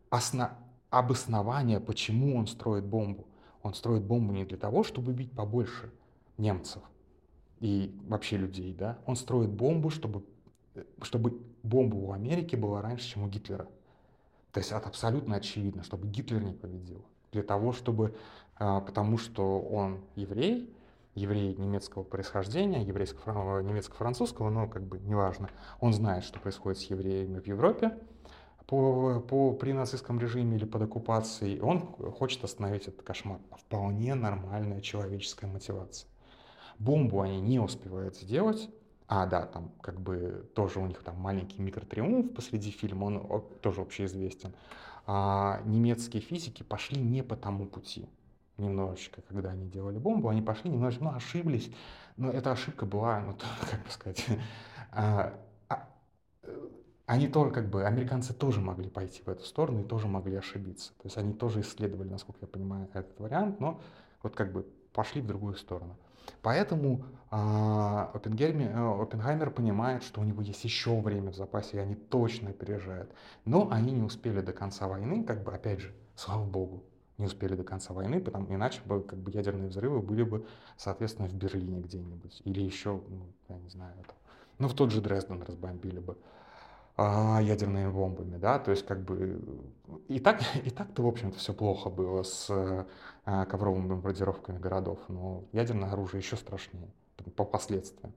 осно... 0.10 0.58
обоснование, 0.90 1.80
почему 1.80 2.36
он 2.36 2.48
строит 2.48 2.86
бомбу. 2.86 3.26
Он 3.64 3.74
строит 3.74 4.04
бомбу 4.04 4.34
не 4.34 4.46
для 4.46 4.58
того, 4.58 4.84
чтобы 4.84 5.14
бить 5.14 5.32
побольше 5.32 5.92
немцев 6.38 6.82
и 7.60 7.98
вообще 8.08 8.38
людей, 8.38 8.74
да. 8.74 8.98
Он 9.06 9.16
строит 9.16 9.50
бомбу, 9.50 9.90
чтобы, 9.90 10.26
чтобы 11.02 11.42
бомба 11.64 11.96
у 11.96 12.12
Америки 12.12 12.56
была 12.56 12.82
раньше, 12.82 13.08
чем 13.14 13.24
у 13.24 13.28
Гитлера. 13.28 13.68
То 14.52 14.60
есть 14.60 14.72
это 14.72 14.88
абсолютно 14.88 15.36
очевидно, 15.36 15.84
чтобы 15.84 16.08
Гитлер 16.08 16.44
не 16.44 16.54
победил. 16.54 17.06
Для 17.32 17.44
того, 17.44 17.72
чтобы, 17.72 18.16
а, 18.56 18.82
потому 18.82 19.18
что 19.18 19.60
он 19.60 20.00
еврей, 20.16 20.74
еврей 21.16 21.56
немецкого 21.56 22.04
происхождения, 22.04 22.84
еврейско 22.84 23.32
немецко-французского, 23.62 24.50
но 24.50 24.68
как 24.68 24.84
бы 24.84 25.00
неважно. 25.00 25.50
Он 25.80 25.94
знает, 25.94 26.24
что 26.24 26.40
происходит 26.40 26.80
с 26.80 26.84
евреями 26.86 27.40
в 27.40 27.48
Европе 27.48 27.98
по, 28.66 29.20
по, 29.20 29.54
при 29.54 29.74
нацистском 29.74 30.20
режиме 30.20 30.58
или 30.58 30.66
под 30.66 30.84
оккупацией. 30.84 31.60
Он 31.60 31.82
хочет 31.82 32.44
остановить 32.44 32.88
этот 32.88 33.02
кошмар. 33.02 33.40
Вполне 33.58 34.16
нормальная 34.16 34.82
человеческая 34.82 35.48
мотивация. 35.48 36.10
Бомбу 36.78 37.22
они 37.22 37.42
не 37.42 37.60
успевают 37.60 38.16
сделать. 38.16 38.70
А, 39.10 39.26
да, 39.26 39.48
там 39.48 39.72
как 39.82 40.00
бы 40.00 40.48
тоже 40.56 40.80
у 40.80 40.86
них 40.86 41.02
там 41.04 41.16
маленький 41.18 41.62
микротриумф 41.64 42.32
посреди 42.36 42.70
фильма, 42.70 43.06
он 43.06 43.44
тоже 43.62 43.82
общеизвестен. 43.82 44.54
А 45.08 45.62
немецкие 45.66 46.22
физики 46.22 46.62
пошли 46.62 47.02
не 47.02 47.24
по 47.24 47.36
тому 47.36 47.66
пути 47.66 48.08
немножечко, 48.58 49.24
когда 49.24 49.50
они 49.50 49.68
делали 49.68 49.98
бомбу, 49.98 50.30
они 50.30 50.44
пошли 50.44 50.70
немножечко, 50.70 51.06
ну, 51.06 51.16
ошиблись, 51.16 51.72
но 52.18 52.30
эта 52.30 52.52
ошибка 52.52 52.86
была, 52.86 53.20
ну, 53.22 53.36
как 53.72 53.84
бы 53.84 53.90
сказать, 53.90 54.24
а, 54.92 55.34
а, 55.70 55.88
они 57.08 57.28
тоже, 57.28 57.52
как 57.52 57.70
бы, 57.70 57.86
американцы 57.86 58.34
тоже 58.34 58.62
могли 58.62 58.90
пойти 58.90 59.24
в 59.24 59.30
эту 59.30 59.44
сторону 59.44 59.82
и 59.82 59.88
тоже 59.88 60.08
могли 60.08 60.36
ошибиться. 60.36 60.92
То 60.94 61.06
есть 61.06 61.18
они 61.18 61.34
тоже 61.34 61.62
исследовали, 61.62 62.08
насколько 62.10 62.42
я 62.42 62.48
понимаю, 62.48 62.88
этот 62.94 63.20
вариант, 63.20 63.60
но 63.60 63.82
вот 64.22 64.36
как 64.36 64.52
бы 64.54 64.68
пошли 64.94 65.22
в 65.22 65.26
другую 65.26 65.56
сторону. 65.56 65.98
Поэтому 66.42 67.06
а, 67.32 68.10
Оппенгеймер, 68.14 69.48
э, 69.48 69.52
понимает, 69.52 70.04
что 70.04 70.22
у 70.22 70.24
него 70.24 70.42
есть 70.42 70.64
еще 70.64 71.00
время 71.00 71.32
в 71.32 71.36
запасе, 71.36 71.78
и 71.78 71.80
они 71.80 71.96
точно 71.96 72.50
опережают. 72.50 73.12
Но 73.46 73.70
они 73.72 73.92
не 73.92 74.02
успели 74.02 74.42
до 74.42 74.52
конца 74.52 74.88
войны, 74.88 75.24
как 75.24 75.44
бы, 75.44 75.54
опять 75.54 75.80
же, 75.80 75.94
слава 76.16 76.44
богу, 76.44 76.84
не 77.20 77.26
успели 77.26 77.56
до 77.56 77.64
конца 77.64 77.94
войны, 77.94 78.20
потому 78.20 78.54
иначе 78.54 78.82
бы 78.86 79.04
как 79.04 79.20
бы 79.20 79.30
ядерные 79.32 79.70
взрывы 79.70 80.02
были 80.02 80.24
бы, 80.24 80.46
соответственно, 80.78 81.28
в 81.28 81.34
Берлине 81.34 81.82
где-нибудь. 81.82 82.42
Или 82.46 82.62
еще, 82.62 83.02
ну, 83.08 83.28
я 83.48 83.58
не 83.60 83.70
знаю, 83.70 83.94
это, 84.00 84.14
ну, 84.58 84.68
в 84.68 84.74
тот 84.74 84.92
же 84.92 85.00
Дрезден 85.00 85.44
разбомбили 85.44 86.00
бы 86.00 86.18
а, 86.98 87.40
ядерными 87.42 87.90
бомбами, 87.92 88.38
да, 88.38 88.60
то 88.60 88.72
есть 88.72 88.86
как 88.86 89.04
бы 89.04 89.42
и 90.08 90.20
так, 90.20 90.42
и 90.66 90.70
так-то, 90.70 91.04
в 91.04 91.08
общем-то, 91.08 91.38
все 91.38 91.54
плохо 91.54 91.90
было 91.90 92.24
с 92.24 92.86
ковровыми 93.50 93.88
бомбардировками 93.88 94.58
городов, 94.58 95.00
но 95.08 95.44
ядерное 95.52 95.92
оружие 95.92 96.22
еще 96.22 96.36
страшнее 96.36 96.90
по 97.36 97.44
последствиям. 97.44 98.14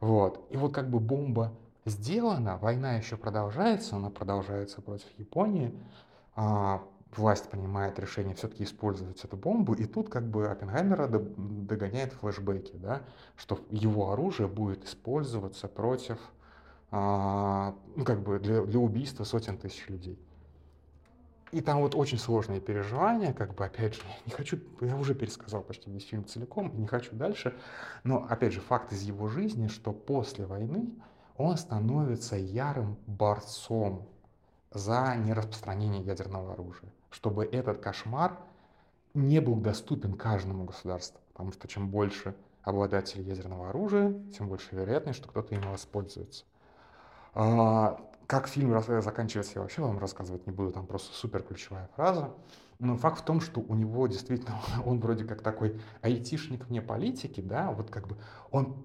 Вот. 0.00 0.46
И 0.50 0.56
вот 0.56 0.74
как 0.74 0.90
бы 0.90 1.00
бомба 1.00 1.52
сделана, 1.84 2.56
война 2.58 2.94
еще 2.94 3.16
продолжается, 3.16 3.96
она 3.96 4.10
продолжается 4.10 4.82
против 4.82 5.06
Японии, 5.18 5.74
а, 6.36 6.82
власть 7.16 7.48
принимает 7.48 7.98
решение 7.98 8.34
все-таки 8.34 8.64
использовать 8.64 9.22
эту 9.24 9.36
бомбу, 9.36 9.74
и 9.74 9.84
тут 9.84 10.08
как 10.08 10.24
бы 10.24 10.48
Оппенгаймера 10.48 11.08
догоняет 11.08 12.12
флешбеки, 12.14 12.76
да, 12.76 13.02
что 13.36 13.60
его 13.70 14.12
оружие 14.12 14.48
будет 14.48 14.84
использоваться 14.84 15.68
против, 15.68 16.18
а, 16.90 17.74
ну, 17.96 18.04
как 18.04 18.22
бы 18.22 18.38
для, 18.38 18.62
для 18.62 18.78
убийства 18.78 19.24
сотен 19.24 19.58
тысяч 19.58 19.88
людей. 19.88 20.18
И 21.54 21.60
там 21.60 21.80
вот 21.80 21.94
очень 21.94 22.18
сложные 22.18 22.60
переживания, 22.60 23.32
как 23.32 23.54
бы, 23.54 23.64
опять 23.64 23.94
же, 23.94 24.02
не 24.26 24.32
хочу, 24.32 24.58
я 24.80 24.96
уже 24.96 25.14
пересказал 25.14 25.62
почти 25.62 25.90
весь 25.90 26.06
фильм 26.06 26.26
целиком, 26.26 26.72
не 26.78 26.86
хочу 26.86 27.14
дальше, 27.14 27.54
но, 28.02 28.26
опять 28.28 28.52
же, 28.52 28.60
факт 28.60 28.92
из 28.92 29.02
его 29.02 29.28
жизни, 29.28 29.68
что 29.68 29.92
после 29.92 30.46
войны 30.46 30.90
он 31.36 31.56
становится 31.56 32.36
ярым 32.36 32.96
борцом 33.06 34.08
за 34.72 35.14
нераспространение 35.16 36.02
ядерного 36.02 36.54
оружия 36.54 36.90
чтобы 37.14 37.44
этот 37.44 37.78
кошмар 37.78 38.36
не 39.14 39.40
был 39.40 39.54
доступен 39.54 40.14
каждому 40.14 40.64
государству, 40.64 41.20
потому 41.32 41.52
что 41.52 41.68
чем 41.68 41.88
больше 41.88 42.34
обладателей 42.62 43.24
ядерного 43.24 43.68
оружия, 43.68 44.12
тем 44.36 44.48
больше 44.48 44.74
вероятность, 44.74 45.18
что 45.20 45.28
кто-то 45.28 45.54
им 45.54 45.62
воспользуется. 45.62 46.44
А, 48.24 48.26
как 48.26 48.48
фильм 48.48 48.80
заканчивается, 49.02 49.52
я 49.56 49.62
вообще 49.62 49.82
вам 49.82 49.98
рассказывать 49.98 50.46
не 50.46 50.52
буду, 50.52 50.72
там 50.72 50.86
просто 50.86 51.14
супер 51.14 51.42
ключевая 51.42 51.88
фраза. 51.94 52.30
Но 52.80 52.96
факт 52.96 53.20
в 53.20 53.24
том, 53.24 53.40
что 53.40 53.60
у 53.60 53.74
него 53.74 54.06
действительно, 54.06 54.60
он 54.84 55.00
вроде 55.00 55.24
как 55.24 55.42
такой 55.42 55.80
айтишник 56.02 56.66
вне 56.66 56.82
политики, 56.82 57.40
да, 57.40 57.70
вот 57.70 57.90
как 57.90 58.08
бы 58.08 58.16
он, 58.50 58.84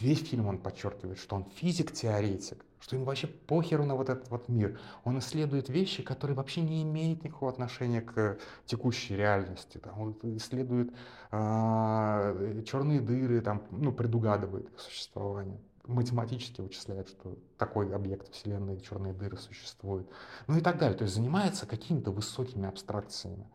весь 0.00 0.28
фильм 0.28 0.46
он 0.46 0.58
подчеркивает, 0.58 1.18
что 1.18 1.36
он 1.36 1.44
физик-теоретик, 1.56 2.64
что 2.78 2.96
ему 2.96 3.06
вообще 3.06 3.26
похеру 3.26 3.84
на 3.84 3.96
вот 3.96 4.08
этот 4.08 4.30
вот 4.30 4.48
мир. 4.48 4.78
Он 5.02 5.18
исследует 5.18 5.68
вещи, 5.68 6.02
которые 6.02 6.36
вообще 6.36 6.60
не 6.60 6.82
имеют 6.82 7.24
никакого 7.24 7.50
отношения 7.50 8.02
к 8.02 8.38
текущей 8.66 9.16
реальности. 9.16 9.78
Там, 9.78 10.00
он 10.00 10.16
исследует 10.36 10.92
э, 11.32 12.62
черные 12.66 13.00
дыры, 13.00 13.40
там, 13.40 13.62
ну, 13.70 13.92
предугадывает 13.92 14.70
их 14.70 14.78
существование 14.80 15.58
математически 15.86 16.60
вычисляет, 16.60 17.08
что 17.08 17.36
такой 17.58 17.94
объект 17.94 18.32
Вселенной, 18.32 18.80
черные 18.80 19.12
дыры 19.12 19.36
существуют, 19.36 20.08
ну 20.46 20.56
и 20.56 20.60
так 20.60 20.78
далее. 20.78 20.96
То 20.96 21.04
есть 21.04 21.14
занимается 21.14 21.66
какими-то 21.66 22.10
высокими 22.10 22.66
абстракциями. 22.66 23.46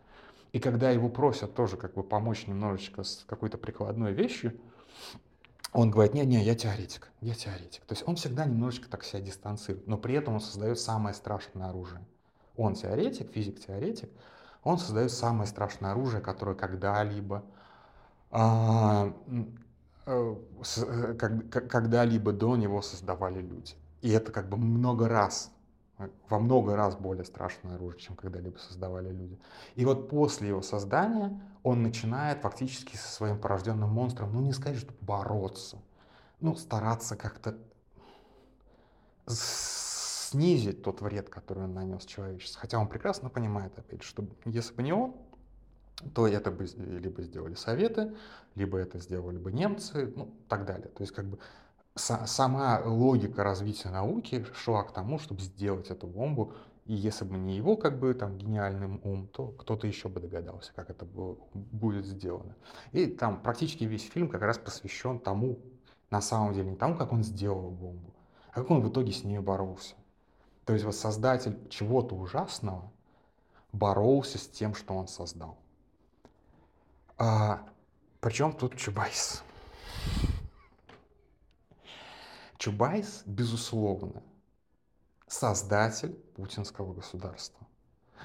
И 0.52 0.60
когда 0.60 0.90
его 0.92 1.10
просят 1.10 1.54
тоже 1.54 1.78
как 1.78 1.94
бы 1.94 2.04
помочь 2.04 2.48
немножечко 2.48 3.04
с 3.04 3.24
какой-то 3.28 3.58
прикладной 3.58 4.14
вещью, 4.14 4.60
он 5.72 5.92
говорит, 5.92 6.16
не-не, 6.16 6.44
я 6.44 6.56
теоретик, 6.56 7.12
я 7.22 7.36
теоретик. 7.36 7.86
То 7.86 7.94
есть 7.94 8.08
он 8.08 8.16
всегда 8.16 8.46
немножечко 8.46 8.90
так 8.90 9.04
себя 9.04 9.22
дистанцирует, 9.22 9.88
но 9.88 9.98
при 9.98 10.16
этом 10.16 10.36
он 10.36 10.42
создает 10.42 10.80
самое 10.80 11.14
страшное 11.14 11.70
оружие. 11.70 12.04
Он 12.58 12.74
теоретик, 12.74 13.32
физик-теоретик, 13.32 14.10
он 14.64 14.80
создает 14.80 15.12
самое 15.12 15.48
страшное 15.48 15.92
оружие, 15.92 16.22
которое 16.22 16.56
когда-либо 16.56 17.46
а, 18.32 19.14
когда-либо 21.70 22.32
до 22.32 22.56
него 22.56 22.82
создавали 22.82 23.42
люди. 23.42 23.76
И 24.02 24.10
это 24.10 24.32
как 24.32 24.50
бы 24.50 24.58
много 24.58 25.08
раз, 25.08 25.52
э, 25.98 26.10
во 26.30 26.40
много 26.40 26.76
раз 26.76 26.96
более 26.96 27.26
страшное 27.26 27.76
оружие, 27.76 28.02
чем 28.02 28.16
когда-либо 28.16 28.58
создавали 28.58 29.10
люди. 29.12 29.40
И 29.76 29.86
вот 29.86 30.10
после 30.10 30.48
его 30.50 30.62
создания 30.62 31.40
он 31.64 31.84
начинает 31.84 32.42
фактически 32.42 32.96
со 32.96 33.08
своим 33.10 33.40
порожденным 33.40 33.90
монстром, 33.90 34.34
ну 34.34 34.42
не 34.42 34.54
сказать, 34.54 34.80
что 34.80 34.94
бороться, 35.02 35.78
ну 36.40 36.56
стараться 36.56 37.16
как-то 37.16 37.58
снизить 39.28 40.82
тот 40.84 41.02
вред, 41.02 41.30
который 41.30 41.66
он 41.66 41.74
нанес 41.74 42.06
человечеству. 42.06 42.62
Хотя 42.62 42.80
он 42.80 42.88
прекрасно 42.88 43.30
понимает, 43.30 43.78
опять, 43.78 44.04
что 44.04 44.26
если 44.46 44.74
бы 44.74 44.84
не 44.84 44.94
он, 44.94 45.16
то 46.14 46.28
это 46.28 46.52
бы 46.52 46.66
либо 46.78 47.22
сделали 47.22 47.56
Советы, 47.56 48.16
либо 48.56 48.78
это 48.78 49.00
сделали 49.00 49.38
бы 49.38 49.52
немцы, 49.52 50.14
ну, 50.16 50.34
так 50.48 50.66
далее. 50.66 50.88
То 50.90 51.04
есть 51.04 51.14
как 51.14 51.26
бы 51.26 51.40
сама 51.96 52.82
логика 52.86 53.44
развития 53.44 53.90
науки 53.90 54.46
шла 54.54 54.84
к 54.84 54.94
тому, 54.94 55.20
чтобы 55.20 55.42
сделать 55.42 55.90
эту 55.90 56.08
бомбу, 56.08 56.54
и 56.86 56.94
если 56.94 57.26
бы 57.26 57.38
не 57.38 57.56
его 57.56 57.76
как 57.76 58.00
бы 58.00 58.14
там 58.14 58.38
гениальным 58.38 59.00
ум, 59.04 59.28
то 59.28 59.50
кто-то 59.50 59.86
еще 59.86 60.10
бы 60.10 60.20
догадался, 60.20 60.74
как 60.74 60.90
это 60.90 61.06
будет 61.06 62.06
сделано. 62.06 62.56
И 62.94 63.06
там 63.06 63.42
практически 63.42 63.84
весь 63.84 64.10
фильм 64.10 64.30
как 64.30 64.42
раз 64.42 64.58
посвящен 64.58 65.20
тому, 65.20 65.60
на 66.10 66.22
самом 66.22 66.54
деле, 66.54 66.72
не 66.72 66.76
тому, 66.76 66.98
как 66.98 67.12
он 67.12 67.24
сделал 67.24 67.70
бомбу, 67.70 68.14
а 68.52 68.62
как 68.62 68.72
он 68.72 68.82
в 68.82 68.90
итоге 68.90 69.12
с 69.12 69.24
ней 69.24 69.38
боролся. 69.40 69.96
То 70.66 70.74
есть 70.74 70.86
вот 70.86 70.96
создатель 70.96 71.60
чего-то 71.70 72.16
ужасного 72.16 72.92
боролся 73.72 74.38
с 74.40 74.48
тем, 74.48 74.74
что 74.74 74.96
он 74.96 75.08
создал. 75.08 75.58
А, 77.20 77.60
причем 78.22 78.54
тут 78.54 78.78
Чубайс? 78.78 79.44
Чубайс, 82.58 83.24
безусловно, 83.26 84.24
создатель 85.28 86.14
путинского 86.36 86.94
государства. 86.94 87.68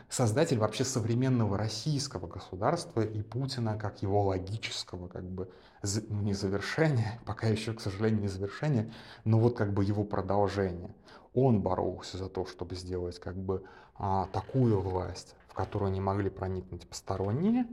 Создатель 0.08 0.58
вообще 0.58 0.84
современного 0.84 1.58
российского 1.58 2.28
государства 2.28 3.00
и 3.00 3.22
Путина 3.22 3.76
как 3.76 4.02
его 4.02 4.22
логического, 4.22 5.08
как 5.08 5.24
бы, 5.24 5.50
ну, 5.82 6.20
не 6.22 6.32
завершения, 6.32 7.20
пока 7.26 7.48
еще, 7.48 7.72
к 7.74 7.80
сожалению, 7.80 8.22
не 8.22 8.28
завершения, 8.28 8.92
но 9.24 9.40
вот 9.40 9.56
как 9.56 9.72
бы 9.72 9.84
его 9.84 10.04
продолжение. 10.04 10.94
Он 11.32 11.62
боролся 11.62 12.16
за 12.16 12.28
то, 12.28 12.46
чтобы 12.46 12.76
сделать 12.76 13.18
как 13.18 13.36
бы 13.36 13.64
а, 13.96 14.26
такую 14.26 14.80
власть, 14.80 15.34
в 15.48 15.54
которую 15.54 15.90
не 15.90 16.00
могли 16.00 16.30
проникнуть 16.30 16.88
посторонние. 16.88 17.66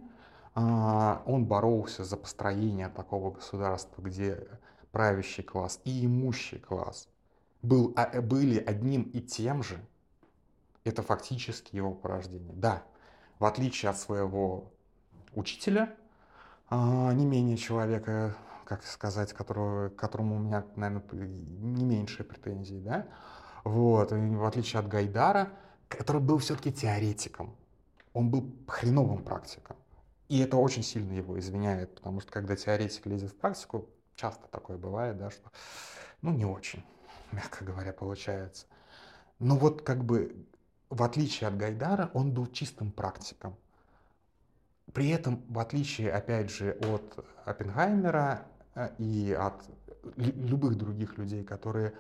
А, 0.54 1.24
он 1.26 1.46
боролся 1.46 2.04
за 2.04 2.18
построение 2.18 2.90
такого 2.90 3.32
государства, 3.32 4.02
где 4.02 4.48
правящий 4.92 5.44
класс 5.44 5.80
и 5.86 6.06
имущий 6.06 6.60
класс 6.60 7.08
был, 7.62 7.94
а, 7.96 8.22
были 8.22 8.60
одним 8.60 9.04
и 9.04 9.22
тем 9.22 9.64
же. 9.64 9.80
Это 10.84 11.04
фактически 11.04 11.76
его 11.76 11.94
порождение. 11.94 12.54
Да, 12.54 12.84
в 13.40 13.46
отличие 13.46 13.90
от 13.90 13.98
своего 13.98 14.72
учителя, 15.34 15.96
а, 16.70 17.14
не 17.14 17.26
менее 17.26 17.58
человека, 17.58 18.36
как 18.66 18.84
сказать, 18.84 19.32
которого, 19.34 19.90
которому 19.90 20.36
у 20.36 20.40
меня, 20.40 20.66
наверное, 20.76 21.04
не 21.12 21.84
меньшие 21.84 22.26
претензии, 22.26 22.80
да, 22.80 23.08
вот, 23.64 24.12
в 24.12 24.46
отличие 24.46 24.80
от 24.80 24.88
Гайдара, 24.88 25.50
который 25.88 26.22
был 26.22 26.40
все-таки 26.40 26.74
теоретиком, 26.74 27.56
он 28.14 28.30
был 28.30 28.52
хреновым 28.68 29.24
практиком. 29.24 29.78
И 30.32 30.40
это 30.40 30.56
очень 30.56 30.82
сильно 30.82 31.12
его 31.12 31.38
извиняет, 31.38 31.94
потому 31.96 32.22
что 32.22 32.32
когда 32.32 32.56
теоретик 32.56 33.06
лезет 33.06 33.32
в 33.32 33.36
практику, 33.36 33.90
часто 34.16 34.48
такое 34.48 34.78
бывает, 34.78 35.18
да, 35.18 35.30
что, 35.30 35.52
ну, 36.22 36.32
не 36.32 36.46
очень, 36.46 36.86
мягко 37.34 37.66
говоря, 37.66 37.92
получается. 37.92 38.66
Но 39.40 39.58
вот 39.58 39.82
как 39.82 40.06
бы 40.06 40.48
в 40.90 41.04
отличие 41.04 41.50
от 41.50 41.58
Гайдара, 41.58 42.12
он 42.14 42.32
был 42.32 42.48
чистым 42.48 42.94
практиком. 42.94 43.58
При 44.94 45.10
этом, 45.10 45.44
в 45.50 45.60
отличие, 45.60 46.14
опять 46.14 46.50
же, 46.50 46.78
от 46.80 47.26
Оппенгаймера 47.44 48.46
э, 48.76 48.90
и 49.00 49.34
от 49.34 49.62
любых 50.16 50.78
других 50.78 51.18
людей, 51.18 51.44
которые 51.44 51.94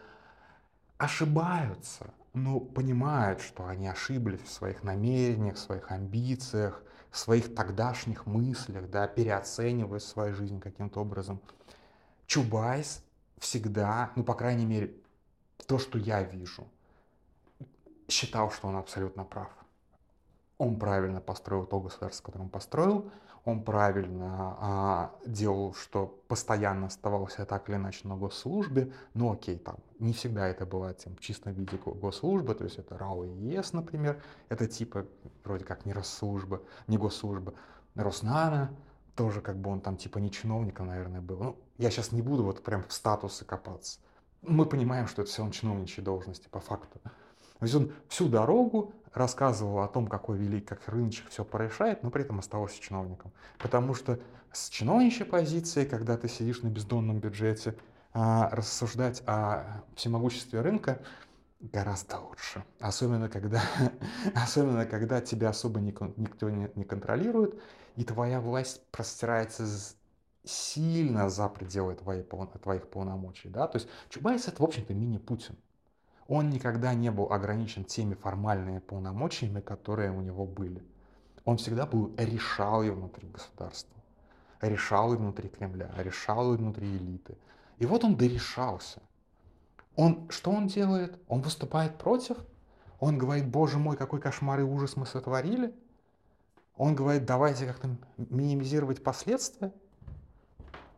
ошибаются, 0.97 2.13
но 2.31 2.61
понимают, 2.61 3.41
что 3.41 3.67
они 3.67 3.89
ошиблись 3.89 4.39
в 4.39 4.49
своих 4.49 4.83
намерениях, 4.83 5.55
в 5.55 5.59
своих 5.59 5.91
амбициях, 5.91 6.81
своих 7.11 7.53
тогдашних 7.55 8.25
мыслях, 8.25 8.89
да, 8.89 9.07
переоценивают 9.07 10.03
свою 10.03 10.33
жизнь 10.33 10.59
каким-то 10.59 11.01
образом. 11.01 11.41
Чубайс 12.25 13.03
всегда, 13.37 14.11
ну, 14.15 14.23
по 14.23 14.33
крайней 14.33 14.65
мере, 14.65 14.95
то, 15.67 15.77
что 15.77 15.97
я 15.97 16.23
вижу, 16.23 16.67
считал, 18.07 18.51
что 18.51 18.67
он 18.67 18.77
абсолютно 18.77 19.23
прав 19.23 19.49
он 20.61 20.77
правильно 20.77 21.19
построил 21.19 21.65
то 21.65 21.79
государство, 21.79 22.23
которое 22.27 22.43
он 22.43 22.49
построил, 22.49 23.11
он 23.43 23.63
правильно 23.63 24.57
а, 24.59 25.15
делал, 25.25 25.73
что 25.73 26.21
постоянно 26.27 26.87
оставался 26.87 27.45
так 27.45 27.69
или 27.69 27.75
иначе 27.75 28.07
на 28.07 28.15
госслужбе, 28.15 28.93
ну 29.13 29.31
окей, 29.31 29.57
там 29.57 29.77
не 29.99 30.13
всегда 30.13 30.47
это 30.47 30.65
бывает 30.65 30.99
тем, 30.99 31.15
в 31.15 31.19
чистом 31.19 31.53
виде 31.53 31.77
госслужбы, 31.77 32.53
то 32.53 32.63
есть 32.63 32.77
это 32.77 32.97
РАО 32.97 33.25
и 33.25 33.29
ЕС, 33.29 33.73
например, 33.73 34.21
это 34.49 34.67
типа 34.67 35.05
вроде 35.43 35.65
как 35.65 35.85
не 35.85 35.93
Росслужба, 35.93 36.61
не 36.87 36.97
госслужба, 36.97 37.53
Роснана, 37.95 38.75
тоже 39.15 39.41
как 39.41 39.57
бы 39.57 39.69
он 39.69 39.81
там 39.81 39.97
типа 39.97 40.19
не 40.19 40.31
чиновником, 40.31 40.87
наверное, 40.87 41.21
был. 41.21 41.37
Ну, 41.37 41.55
я 41.77 41.89
сейчас 41.89 42.11
не 42.11 42.21
буду 42.21 42.43
вот 42.43 42.63
прям 42.63 42.83
в 42.83 42.93
статусы 42.93 43.43
копаться. 43.43 43.99
Мы 44.41 44.65
понимаем, 44.65 45.07
что 45.07 45.21
это 45.21 45.31
все 45.31 45.41
равно 45.41 45.53
чиновничьи 45.53 46.03
должности 46.03 46.47
по 46.47 46.59
факту. 46.59 46.99
То 47.03 47.65
есть 47.65 47.75
он 47.75 47.91
всю 48.07 48.27
дорогу 48.27 48.93
рассказывал 49.13 49.79
о 49.79 49.87
том, 49.87 50.07
какой 50.07 50.37
велик, 50.37 50.67
как 50.67 50.87
рыночек 50.87 51.29
все 51.29 51.43
порешает, 51.43 52.03
но 52.03 52.09
при 52.09 52.23
этом 52.23 52.39
оставался 52.39 52.81
чиновником. 52.81 53.31
Потому 53.59 53.93
что 53.93 54.19
с 54.51 54.69
чиновничьей 54.69 55.25
позиции, 55.25 55.85
когда 55.85 56.17
ты 56.17 56.27
сидишь 56.27 56.61
на 56.61 56.67
бездонном 56.67 57.19
бюджете, 57.19 57.75
а, 58.13 58.49
рассуждать 58.51 59.23
о 59.25 59.83
всемогуществе 59.95 60.61
рынка 60.61 61.01
гораздо 61.59 62.19
лучше. 62.19 62.63
Особенно 62.79 63.29
когда, 63.29 63.61
особенно 64.35 64.85
когда 64.85 65.21
тебя 65.21 65.49
особо 65.49 65.79
никто 65.79 66.49
не, 66.49 66.83
контролирует, 66.83 67.61
и 67.95 68.03
твоя 68.03 68.41
власть 68.41 68.81
простирается 68.91 69.65
сильно 70.43 71.29
за 71.29 71.47
пределы 71.49 71.95
твоих 71.95 72.89
полномочий. 72.89 73.49
Да? 73.49 73.67
То 73.67 73.77
есть 73.77 73.87
Чубайс 74.09 74.47
это, 74.47 74.61
в 74.61 74.65
общем-то, 74.65 74.93
мини-Путин 74.93 75.55
он 76.31 76.49
никогда 76.49 76.93
не 76.93 77.11
был 77.11 77.33
ограничен 77.33 77.83
теми 77.83 78.13
формальными 78.13 78.79
полномочиями, 78.79 79.59
которые 79.59 80.11
у 80.11 80.21
него 80.21 80.45
были. 80.45 80.81
Он 81.43 81.57
всегда 81.57 81.85
был 81.85 82.15
решал 82.15 82.83
и 82.83 82.89
внутри 82.89 83.27
государства, 83.27 84.01
решал 84.61 85.13
и 85.13 85.17
внутри 85.17 85.49
Кремля, 85.49 85.91
решал 85.97 86.53
и 86.53 86.57
внутри 86.57 86.87
элиты. 86.87 87.37
И 87.79 87.85
вот 87.85 88.05
он 88.05 88.15
дорешался. 88.15 89.01
Он, 89.97 90.29
что 90.29 90.51
он 90.51 90.67
делает? 90.67 91.19
Он 91.27 91.41
выступает 91.41 91.97
против? 91.97 92.37
Он 93.01 93.17
говорит, 93.17 93.49
боже 93.49 93.77
мой, 93.77 93.97
какой 93.97 94.21
кошмар 94.21 94.61
и 94.61 94.63
ужас 94.63 94.95
мы 94.95 95.05
сотворили? 95.05 95.75
Он 96.77 96.95
говорит, 96.95 97.25
давайте 97.25 97.65
как-то 97.65 97.89
минимизировать 98.15 99.03
последствия? 99.03 99.73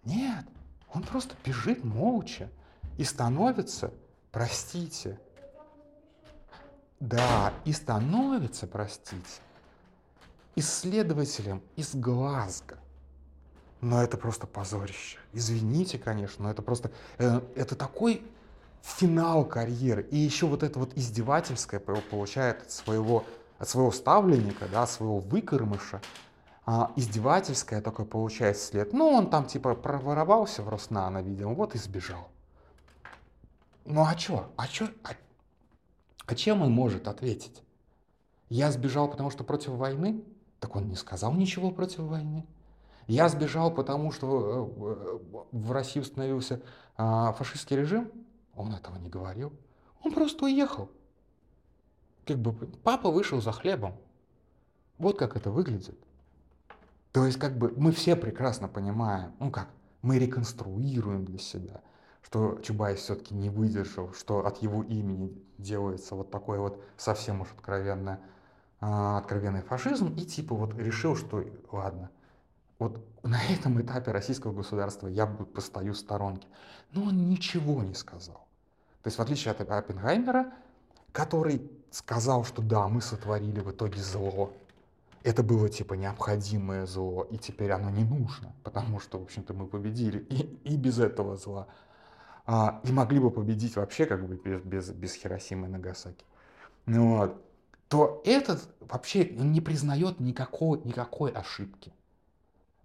Нет, 0.04 0.46
он 0.93 1.02
просто 1.02 1.34
бежит 1.43 1.84
молча 1.84 2.52
и 3.00 3.04
становится 3.04 3.91
простите. 4.34 5.17
Да, 7.00 7.54
и 7.63 7.72
становится, 7.72 8.67
простите, 8.67 9.41
исследователем 10.56 11.62
из 11.76 11.96
Глазго. 11.96 12.78
Но 13.82 14.02
это 14.02 14.17
просто 14.17 14.48
позорище. 14.48 15.17
Извините, 15.34 15.98
конечно, 15.98 16.46
но 16.46 16.52
это 16.52 16.62
просто... 16.62 16.91
Это, 17.17 17.43
это 17.56 17.76
такой 17.76 18.24
финал 18.82 19.46
карьеры. 19.46 20.04
И 20.12 20.17
еще 20.17 20.48
вот 20.48 20.63
это 20.63 20.80
вот 20.80 20.93
издевательское 20.96 21.82
получает 21.82 22.62
от 22.62 22.72
своего, 22.72 23.26
от 23.60 23.67
своего 23.67 23.91
ставленника, 23.91 24.67
да, 24.72 24.88
своего 24.88 25.19
выкормыша, 25.19 26.02
а, 26.65 26.93
издевательское 26.96 27.82
такое 27.82 28.06
получает 28.06 28.58
след. 28.58 28.93
Ну, 28.93 29.10
он 29.10 29.30
там 29.30 29.46
типа 29.46 29.76
проворовался 29.76 30.63
в 30.63 30.69
Роснано, 30.69 31.22
видимо, 31.22 31.54
вот 31.54 31.76
и 31.76 31.78
сбежал. 31.78 32.33
Ну 33.86 34.04
а 34.04 34.15
чё? 34.15 34.52
А 34.56 34.67
чё? 34.67 34.88
А, 35.04 35.12
а 36.26 36.36
чем 36.36 36.62
он 36.62 36.72
может 36.72 37.08
ответить? 37.08 37.63
Я 38.50 38.72
сбежал, 38.72 39.10
потому 39.10 39.30
что 39.30 39.43
против 39.43 39.72
войны? 39.72 40.24
Так 40.60 40.76
он 40.76 40.88
не 40.88 40.96
сказал 40.96 41.34
ничего 41.34 41.72
против 41.72 42.00
войны. 42.00 42.46
Я 43.08 43.28
сбежал, 43.28 43.74
потому 43.74 44.12
что 44.12 44.72
э, 45.32 45.48
в 45.52 45.72
России 45.74 46.00
установился 46.00 46.62
а, 46.96 47.34
фашистский 47.34 47.76
режим? 47.76 48.10
Он 48.56 48.74
этого 48.74 48.96
не 48.98 49.10
говорил. 49.10 49.52
Он 50.04 50.13
просто 50.13 50.46
уехал. 50.46 50.89
Как 52.26 52.38
бы 52.38 52.54
папа 52.54 53.12
вышел 53.12 53.41
за 53.41 53.52
хлебом. 53.52 53.96
Вот 54.98 55.17
как 55.19 55.36
это 55.36 55.52
выглядит. 55.52 55.98
То 57.12 57.26
есть 57.26 57.38
как 57.38 57.58
бы 57.58 57.74
мы 57.76 57.91
все 57.91 58.15
прекрасно 58.15 58.69
понимаем, 58.69 59.34
ну 59.39 59.52
как, 59.52 59.67
мы 60.02 60.17
реконструируем 60.19 61.26
для 61.26 61.39
себя– 61.39 61.82
что 62.23 62.59
Чубайс 62.63 62.99
все-таки 62.99 63.36
не 63.36 63.49
выдержал, 63.49 64.13
что 64.13 64.45
от 64.45 64.62
его 64.62 64.83
имени 64.83 65.38
делается 65.57 66.15
вот 66.15 66.31
такой 66.31 66.57
вот 66.57 66.83
совсем 66.97 67.41
уж 67.41 67.49
откровенно, 67.55 68.19
а, 68.79 69.19
откровенный 69.19 69.62
фашизм, 69.62 70.13
и 70.15 70.25
типа 70.25 70.55
вот 70.55 70.73
решил, 70.75 71.15
что 71.15 71.43
ладно, 71.71 72.09
вот 72.79 73.05
на 73.23 73.39
этом 73.43 73.81
этапе 73.81 74.12
российского 74.12 74.53
государства 74.53 75.07
я 75.07 75.25
постою 75.27 75.93
в 75.93 75.97
сторонке. 75.97 76.47
Но 76.91 77.03
он 77.03 77.29
ничего 77.29 77.83
не 77.83 77.93
сказал. 77.93 78.47
То 79.03 79.07
есть 79.07 79.17
в 79.17 79.21
отличие 79.21 79.51
от 79.51 79.62
Оппенгаймера, 79.62 80.53
который 81.12 81.69
сказал, 81.91 82.43
что 82.43 82.62
да, 82.62 82.88
мы 82.88 83.01
сотворили 83.01 83.59
в 83.59 83.71
итоге 83.71 84.01
зло, 84.01 84.51
это 85.23 85.43
было 85.43 85.69
типа 85.69 85.93
необходимое 85.93 86.86
зло, 86.86 87.25
и 87.29 87.38
теперь 87.38 87.71
оно 87.71 87.89
не 87.89 88.03
нужно, 88.03 88.53
потому 88.63 88.99
что, 88.99 89.19
в 89.19 89.23
общем-то, 89.23 89.53
мы 89.53 89.67
победили 89.67 90.19
и, 90.19 90.73
и 90.73 90.75
без 90.75 90.99
этого 90.99 91.38
зла 91.38 91.67
а, 92.45 92.82
и 92.84 92.91
могли 92.91 93.19
бы 93.19 93.32
победить 93.32 93.75
вообще 93.75 94.06
как 94.06 94.27
бы 94.27 94.36
без, 94.36 94.62
без, 94.62 94.89
без 94.91 95.13
Хиросимы 95.13 95.67
и 95.67 95.69
Нагасаки, 95.69 96.25
ну, 96.86 97.17
вот, 97.17 97.41
то 97.88 98.21
этот 98.25 98.67
вообще 98.79 99.29
не 99.29 99.62
признает 99.62 100.19
никакой, 100.19 100.82
никакой 100.84 101.32
ошибки. 101.32 101.93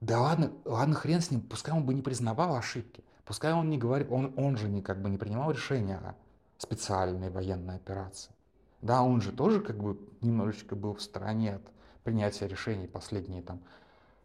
Да 0.01 0.21
ладно, 0.21 0.53
ладно, 0.65 0.95
хрен 0.95 1.21
с 1.21 1.31
ним, 1.31 1.41
пускай 1.41 1.75
он 1.75 1.85
бы 1.85 1.95
не 1.95 2.03
признавал 2.03 2.55
ошибки, 2.55 3.03
пускай 3.25 3.53
он 3.53 3.69
не 3.69 3.79
говорит, 3.79 4.09
он, 4.11 4.33
он 4.37 4.57
же 4.57 4.69
не, 4.69 4.81
как 4.81 5.03
бы 5.03 5.11
не 5.11 5.19
принимал 5.19 5.51
решения 5.51 5.97
о 5.97 6.15
специальной 6.59 7.31
военной 7.31 7.77
операции. 7.77 8.33
Да, 8.81 9.03
он 9.03 9.21
же 9.21 9.33
тоже 9.33 9.61
как 9.61 9.83
бы 9.83 9.99
немножечко 10.21 10.77
был 10.77 10.95
в 10.95 11.03
стороне 11.03 11.57
от 11.57 11.63
принятия 12.05 12.47
решений 12.47 12.87
последние 12.87 13.43
там, 13.43 13.61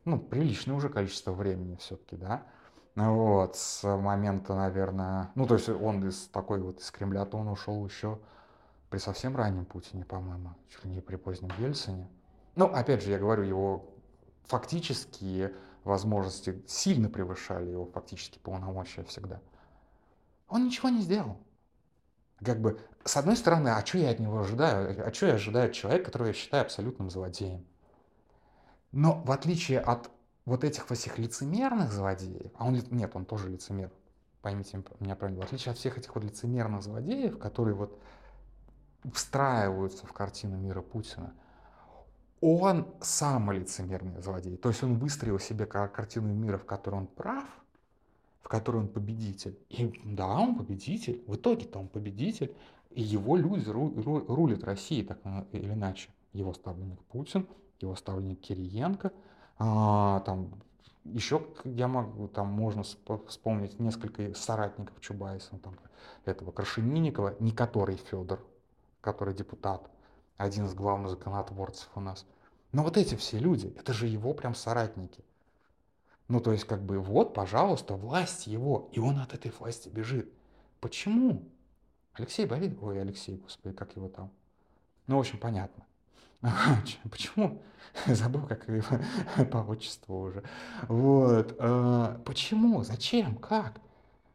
ну, 0.06 0.19
приличное 0.19 0.76
уже 0.76 0.89
количество 0.89 1.32
времени 1.32 1.76
все-таки, 1.78 2.17
да. 2.17 2.43
Вот, 2.96 3.56
с 3.56 3.84
момента, 3.98 4.54
наверное, 4.56 5.32
ну, 5.34 5.48
то 5.48 5.56
есть 5.56 5.68
он 5.68 6.08
из 6.08 6.28
такой 6.28 6.62
вот 6.62 6.80
из 6.80 6.92
Кремля, 6.92 7.26
то 7.26 7.38
он 7.38 7.48
ушел 7.48 7.84
еще 7.86 8.20
при 8.90 9.00
совсем 9.00 9.36
раннем 9.36 9.66
Путине, 9.66 10.06
по-моему, 10.06 10.52
чуть 10.70 10.86
ли 10.86 10.92
не 10.92 11.02
при 11.02 11.16
позднем 11.16 11.50
Ельцине. 11.58 12.08
Ну, 12.56 12.66
опять 12.66 13.02
же, 13.02 13.10
я 13.10 13.18
говорю, 13.18 13.42
его 13.42 13.90
фактические 14.46 15.54
возможности 15.84 16.64
сильно 16.68 17.10
превышали 17.10 17.72
его 17.72 17.88
фактически 17.88 18.38
полномочия 18.38 19.04
всегда. 19.04 19.42
Он 20.48 20.66
ничего 20.66 20.90
не 20.90 21.02
сделал. 21.02 21.38
Как 22.44 22.62
бы, 22.62 22.80
с 23.04 23.18
одной 23.18 23.36
стороны, 23.38 23.70
а 23.70 23.84
что 23.84 23.98
я 23.98 24.12
от 24.12 24.20
него 24.20 24.40
ожидаю? 24.40 25.08
А 25.08 25.12
что 25.12 25.28
я 25.28 25.34
ожидаю 25.34 25.70
от 25.70 25.74
человека, 25.74 26.06
которого 26.06 26.28
я 26.28 26.34
считаю 26.34 26.62
абсолютным 26.62 27.10
злодеем? 27.10 27.66
Но 28.92 29.24
в 29.24 29.32
отличие 29.32 29.80
от 29.80 30.12
вот 30.46 30.64
этих 30.64 30.90
вот 30.90 30.98
всех 30.98 31.18
лицемерных 31.18 31.92
злодеев, 31.92 32.52
а 32.56 32.66
он, 32.66 32.82
нет, 32.92 33.16
он 33.16 33.26
тоже 33.26 33.50
лицемер, 33.50 33.92
поймите 34.42 34.84
меня 35.00 35.16
правильно, 35.16 35.42
в 35.42 35.46
отличие 35.46 35.72
от 35.72 35.78
всех 35.78 35.98
этих 35.98 36.14
вот 36.16 36.24
лицемерных 36.24 36.84
злодеев, 36.84 37.38
которые 37.40 37.76
вот 37.76 38.00
встраиваются 39.14 40.06
в 40.06 40.14
картину 40.14 40.58
мира 40.58 40.82
Путина, 40.82 41.34
он 42.46 42.88
самый 43.00 43.60
лицемерный 43.60 44.22
злодей. 44.22 44.58
То 44.58 44.68
есть 44.68 44.84
он 44.84 44.98
выстроил 44.98 45.40
себе 45.40 45.66
картину 45.66 46.34
мира, 46.34 46.58
в 46.58 46.66
которой 46.66 46.96
он 46.96 47.08
прав, 47.08 47.46
в 48.42 48.50
которой 48.50 48.82
он 48.82 48.90
победитель. 48.90 49.58
И 49.70 49.94
да, 50.04 50.28
он 50.28 50.58
победитель. 50.58 51.24
В 51.26 51.38
итоге-то 51.38 51.80
он 51.80 51.88
победитель. 51.88 52.54
И 52.90 53.02
его 53.02 53.38
люди 53.38 53.70
ру, 53.70 53.94
ру, 53.96 54.26
рулят 54.28 54.66
Россией 54.66 55.06
так 55.06 55.20
или 55.54 55.72
иначе. 55.72 56.10
Его 56.34 56.54
ставленник 56.54 57.00
Путин, 57.04 57.48
его 57.80 57.96
ставленник 57.96 58.42
Кириенко. 58.42 59.14
А, 59.65 60.19
там 60.26 60.52
еще 61.06 61.47
я 61.63 61.88
могу, 61.88 62.28
там 62.28 62.47
можно 62.47 62.84
вспомнить 62.84 63.80
несколько 63.80 64.34
соратников 64.34 64.99
Чубайса, 64.99 65.58
там, 65.60 65.80
этого 66.26 66.52
Крашенинникова, 66.52 67.38
не 67.39 67.54
который 67.54 67.95
Федор, 67.95 68.45
который 68.99 69.34
депутат, 69.34 69.89
один 70.36 70.65
из 70.65 70.73
главных 70.73 71.12
законотворцев 71.12 71.88
у 71.95 72.02
нас. 72.02 72.26
Но 72.73 72.84
вот 72.84 72.97
эти 72.97 73.15
все 73.15 73.39
люди, 73.39 73.73
это 73.78 73.93
же 73.93 74.08
его 74.08 74.34
прям 74.34 74.54
соратники. 74.54 75.23
Ну, 76.28 76.41
то 76.41 76.52
есть, 76.52 76.65
как 76.65 76.82
бы, 76.82 76.99
вот, 76.99 77.34
пожалуйста, 77.34 77.95
власть 77.95 78.47
его, 78.47 78.89
и 78.91 78.99
он 78.99 79.17
от 79.19 79.34
этой 79.34 79.52
власти 79.58 79.88
бежит. 79.88 80.30
Почему? 80.82 81.49
Алексей 82.12 82.45
Борисович, 82.45 82.80
ой, 82.82 82.99
Алексей, 82.99 83.38
господи, 83.38 83.73
как 83.73 83.95
его 83.95 84.10
там? 84.10 84.30
Ну, 85.08 85.15
в 85.15 85.19
общем, 85.21 85.39
понятно. 85.39 85.86
Почему? 87.10 87.62
Забыл, 88.08 88.42
как 88.48 88.68
его 88.68 88.84
по 89.52 89.58
отчеству 89.58 90.20
уже. 90.20 90.44
Вот. 90.88 91.56
А, 91.60 92.20
почему? 92.26 92.84
Зачем? 92.84 93.36
Как? 93.36 93.80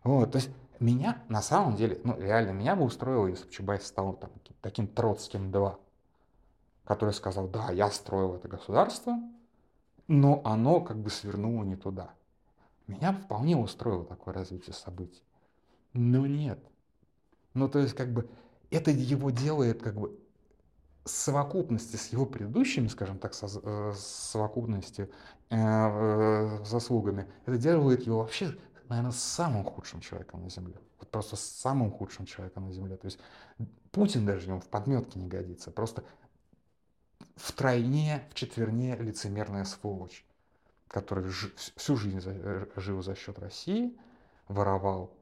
Вот. 0.04 0.32
То 0.32 0.38
есть 0.38 0.50
меня 0.80 1.22
на 1.28 1.42
самом 1.42 1.76
деле, 1.76 2.00
ну 2.04 2.18
реально, 2.18 2.52
меня 2.52 2.76
бы 2.76 2.84
устроило, 2.84 3.26
если 3.26 3.46
бы 3.46 3.50
Чубайс 3.50 3.86
стал 3.86 4.14
там, 4.14 4.30
таким 4.60 4.86
Троцким 4.86 5.50
2, 5.50 5.78
который 6.84 7.12
сказал, 7.12 7.48
да, 7.48 7.70
я 7.70 7.90
строил 7.90 8.34
это 8.34 8.48
государство, 8.48 9.14
но 10.06 10.40
оно 10.44 10.80
как 10.80 10.98
бы 10.98 11.10
свернуло 11.10 11.64
не 11.64 11.76
туда. 11.76 12.10
Меня 12.86 13.12
вполне 13.12 13.56
устроило 13.56 14.04
такое 14.04 14.32
развитие 14.32 14.72
событий. 14.72 15.22
Но 15.92 16.26
нет. 16.26 16.58
Ну, 17.52 17.68
то 17.68 17.80
есть, 17.80 17.94
как 17.94 18.12
бы, 18.12 18.30
это 18.70 18.90
его 18.90 19.30
делает, 19.30 19.82
как 19.82 19.96
бы, 19.96 20.18
совокупности 21.08 21.96
с 21.96 22.12
его 22.12 22.26
предыдущими, 22.26 22.88
скажем 22.88 23.18
так, 23.18 23.32
э, 23.42 23.92
совокупности 23.96 25.10
э, 25.50 25.56
э, 25.56 26.64
заслугами, 26.64 27.26
это 27.46 27.58
делает 27.58 28.06
его 28.06 28.18
вообще, 28.18 28.56
наверное, 28.88 29.12
самым 29.12 29.64
худшим 29.64 30.00
человеком 30.00 30.42
на 30.42 30.50
Земле. 30.50 30.76
Вот 30.98 31.10
просто 31.10 31.36
самым 31.36 31.90
худшим 31.90 32.26
человеком 32.26 32.66
на 32.66 32.72
Земле. 32.72 32.96
То 32.96 33.06
есть 33.06 33.18
Путин 33.90 34.26
даже 34.26 34.48
ему 34.48 34.60
в 34.60 34.68
подметке 34.68 35.18
не 35.18 35.28
годится. 35.28 35.70
Просто 35.70 36.04
втройне, 37.36 38.28
четверне 38.34 38.96
лицемерная 38.96 39.64
сволочь, 39.64 40.24
который 40.88 41.30
всю 41.30 41.96
жизнь 41.96 42.20
э, 42.24 42.66
жил 42.76 43.02
за 43.02 43.14
счет 43.14 43.38
России, 43.38 43.96
воровал, 44.48 45.16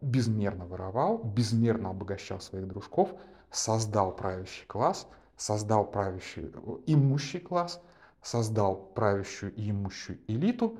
безмерно 0.00 0.66
воровал, 0.66 1.18
безмерно 1.18 1.90
обогащал 1.90 2.40
своих 2.40 2.66
дружков, 2.66 3.14
создал 3.50 4.14
правящий 4.14 4.66
класс, 4.66 5.06
создал 5.36 5.90
правящий 5.90 6.50
э, 6.52 6.78
имущий 6.86 7.40
класс, 7.40 7.80
создал 8.22 8.76
правящую 8.76 9.54
и 9.54 9.70
имущую 9.70 10.20
элиту, 10.26 10.78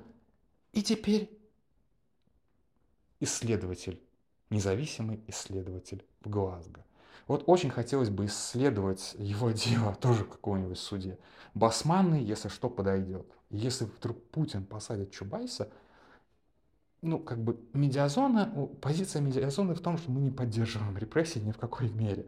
и 0.72 0.82
теперь 0.82 1.30
исследователь, 3.20 4.00
независимый 4.50 5.22
исследователь 5.26 6.04
в 6.20 6.28
Глазго. 6.28 6.84
Вот 7.26 7.44
очень 7.46 7.70
хотелось 7.70 8.10
бы 8.10 8.26
исследовать 8.26 9.14
его 9.18 9.50
дело 9.52 9.94
тоже 9.94 10.24
в 10.24 10.30
каком-нибудь 10.30 10.78
суде. 10.78 11.18
Басманный, 11.54 12.22
если 12.22 12.48
что, 12.48 12.68
подойдет. 12.68 13.26
Если 13.50 13.84
вдруг 13.84 14.22
Путин 14.30 14.64
посадит 14.64 15.10
Чубайса, 15.10 15.70
ну, 17.02 17.18
как 17.18 17.42
бы 17.42 17.58
медиазона, 17.72 18.68
позиция 18.80 19.22
медиазоны 19.22 19.74
в 19.74 19.80
том, 19.80 19.96
что 19.96 20.10
мы 20.10 20.20
не 20.20 20.30
поддерживаем 20.30 20.96
репрессии 20.98 21.38
ни 21.38 21.52
в 21.52 21.58
какой 21.58 21.88
мере. 21.88 22.26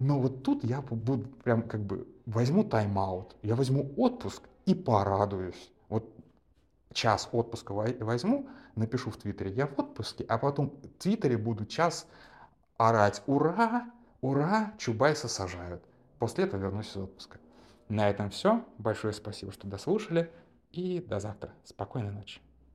Но 0.00 0.18
вот 0.18 0.42
тут 0.42 0.64
я 0.64 0.80
буду 0.80 1.28
прям 1.44 1.62
как 1.62 1.82
бы 1.82 2.08
возьму 2.26 2.64
тайм-аут, 2.64 3.36
я 3.42 3.54
возьму 3.54 3.92
отпуск 3.96 4.42
и 4.64 4.74
порадуюсь. 4.74 5.70
Вот 5.88 6.10
час 6.92 7.28
отпуска 7.32 7.72
возьму, 7.72 8.48
напишу 8.76 9.10
в 9.10 9.16
Твиттере, 9.18 9.52
я 9.52 9.66
в 9.66 9.78
отпуске, 9.78 10.24
а 10.26 10.38
потом 10.38 10.70
в 10.82 11.02
Твиттере 11.02 11.36
буду 11.36 11.66
час 11.66 12.06
орать 12.78 13.22
«Ура! 13.26 13.90
Ура! 14.22 14.72
Чубайса 14.78 15.28
сажают!» 15.28 15.84
После 16.18 16.44
этого 16.44 16.60
вернусь 16.60 16.90
из 16.90 16.96
отпуска. 16.96 17.38
На 17.90 18.08
этом 18.08 18.30
все. 18.30 18.64
Большое 18.78 19.12
спасибо, 19.12 19.52
что 19.52 19.66
дослушали. 19.66 20.30
И 20.70 21.00
до 21.00 21.18
завтра. 21.18 21.52
Спокойной 21.64 22.12
ночи. 22.12 22.40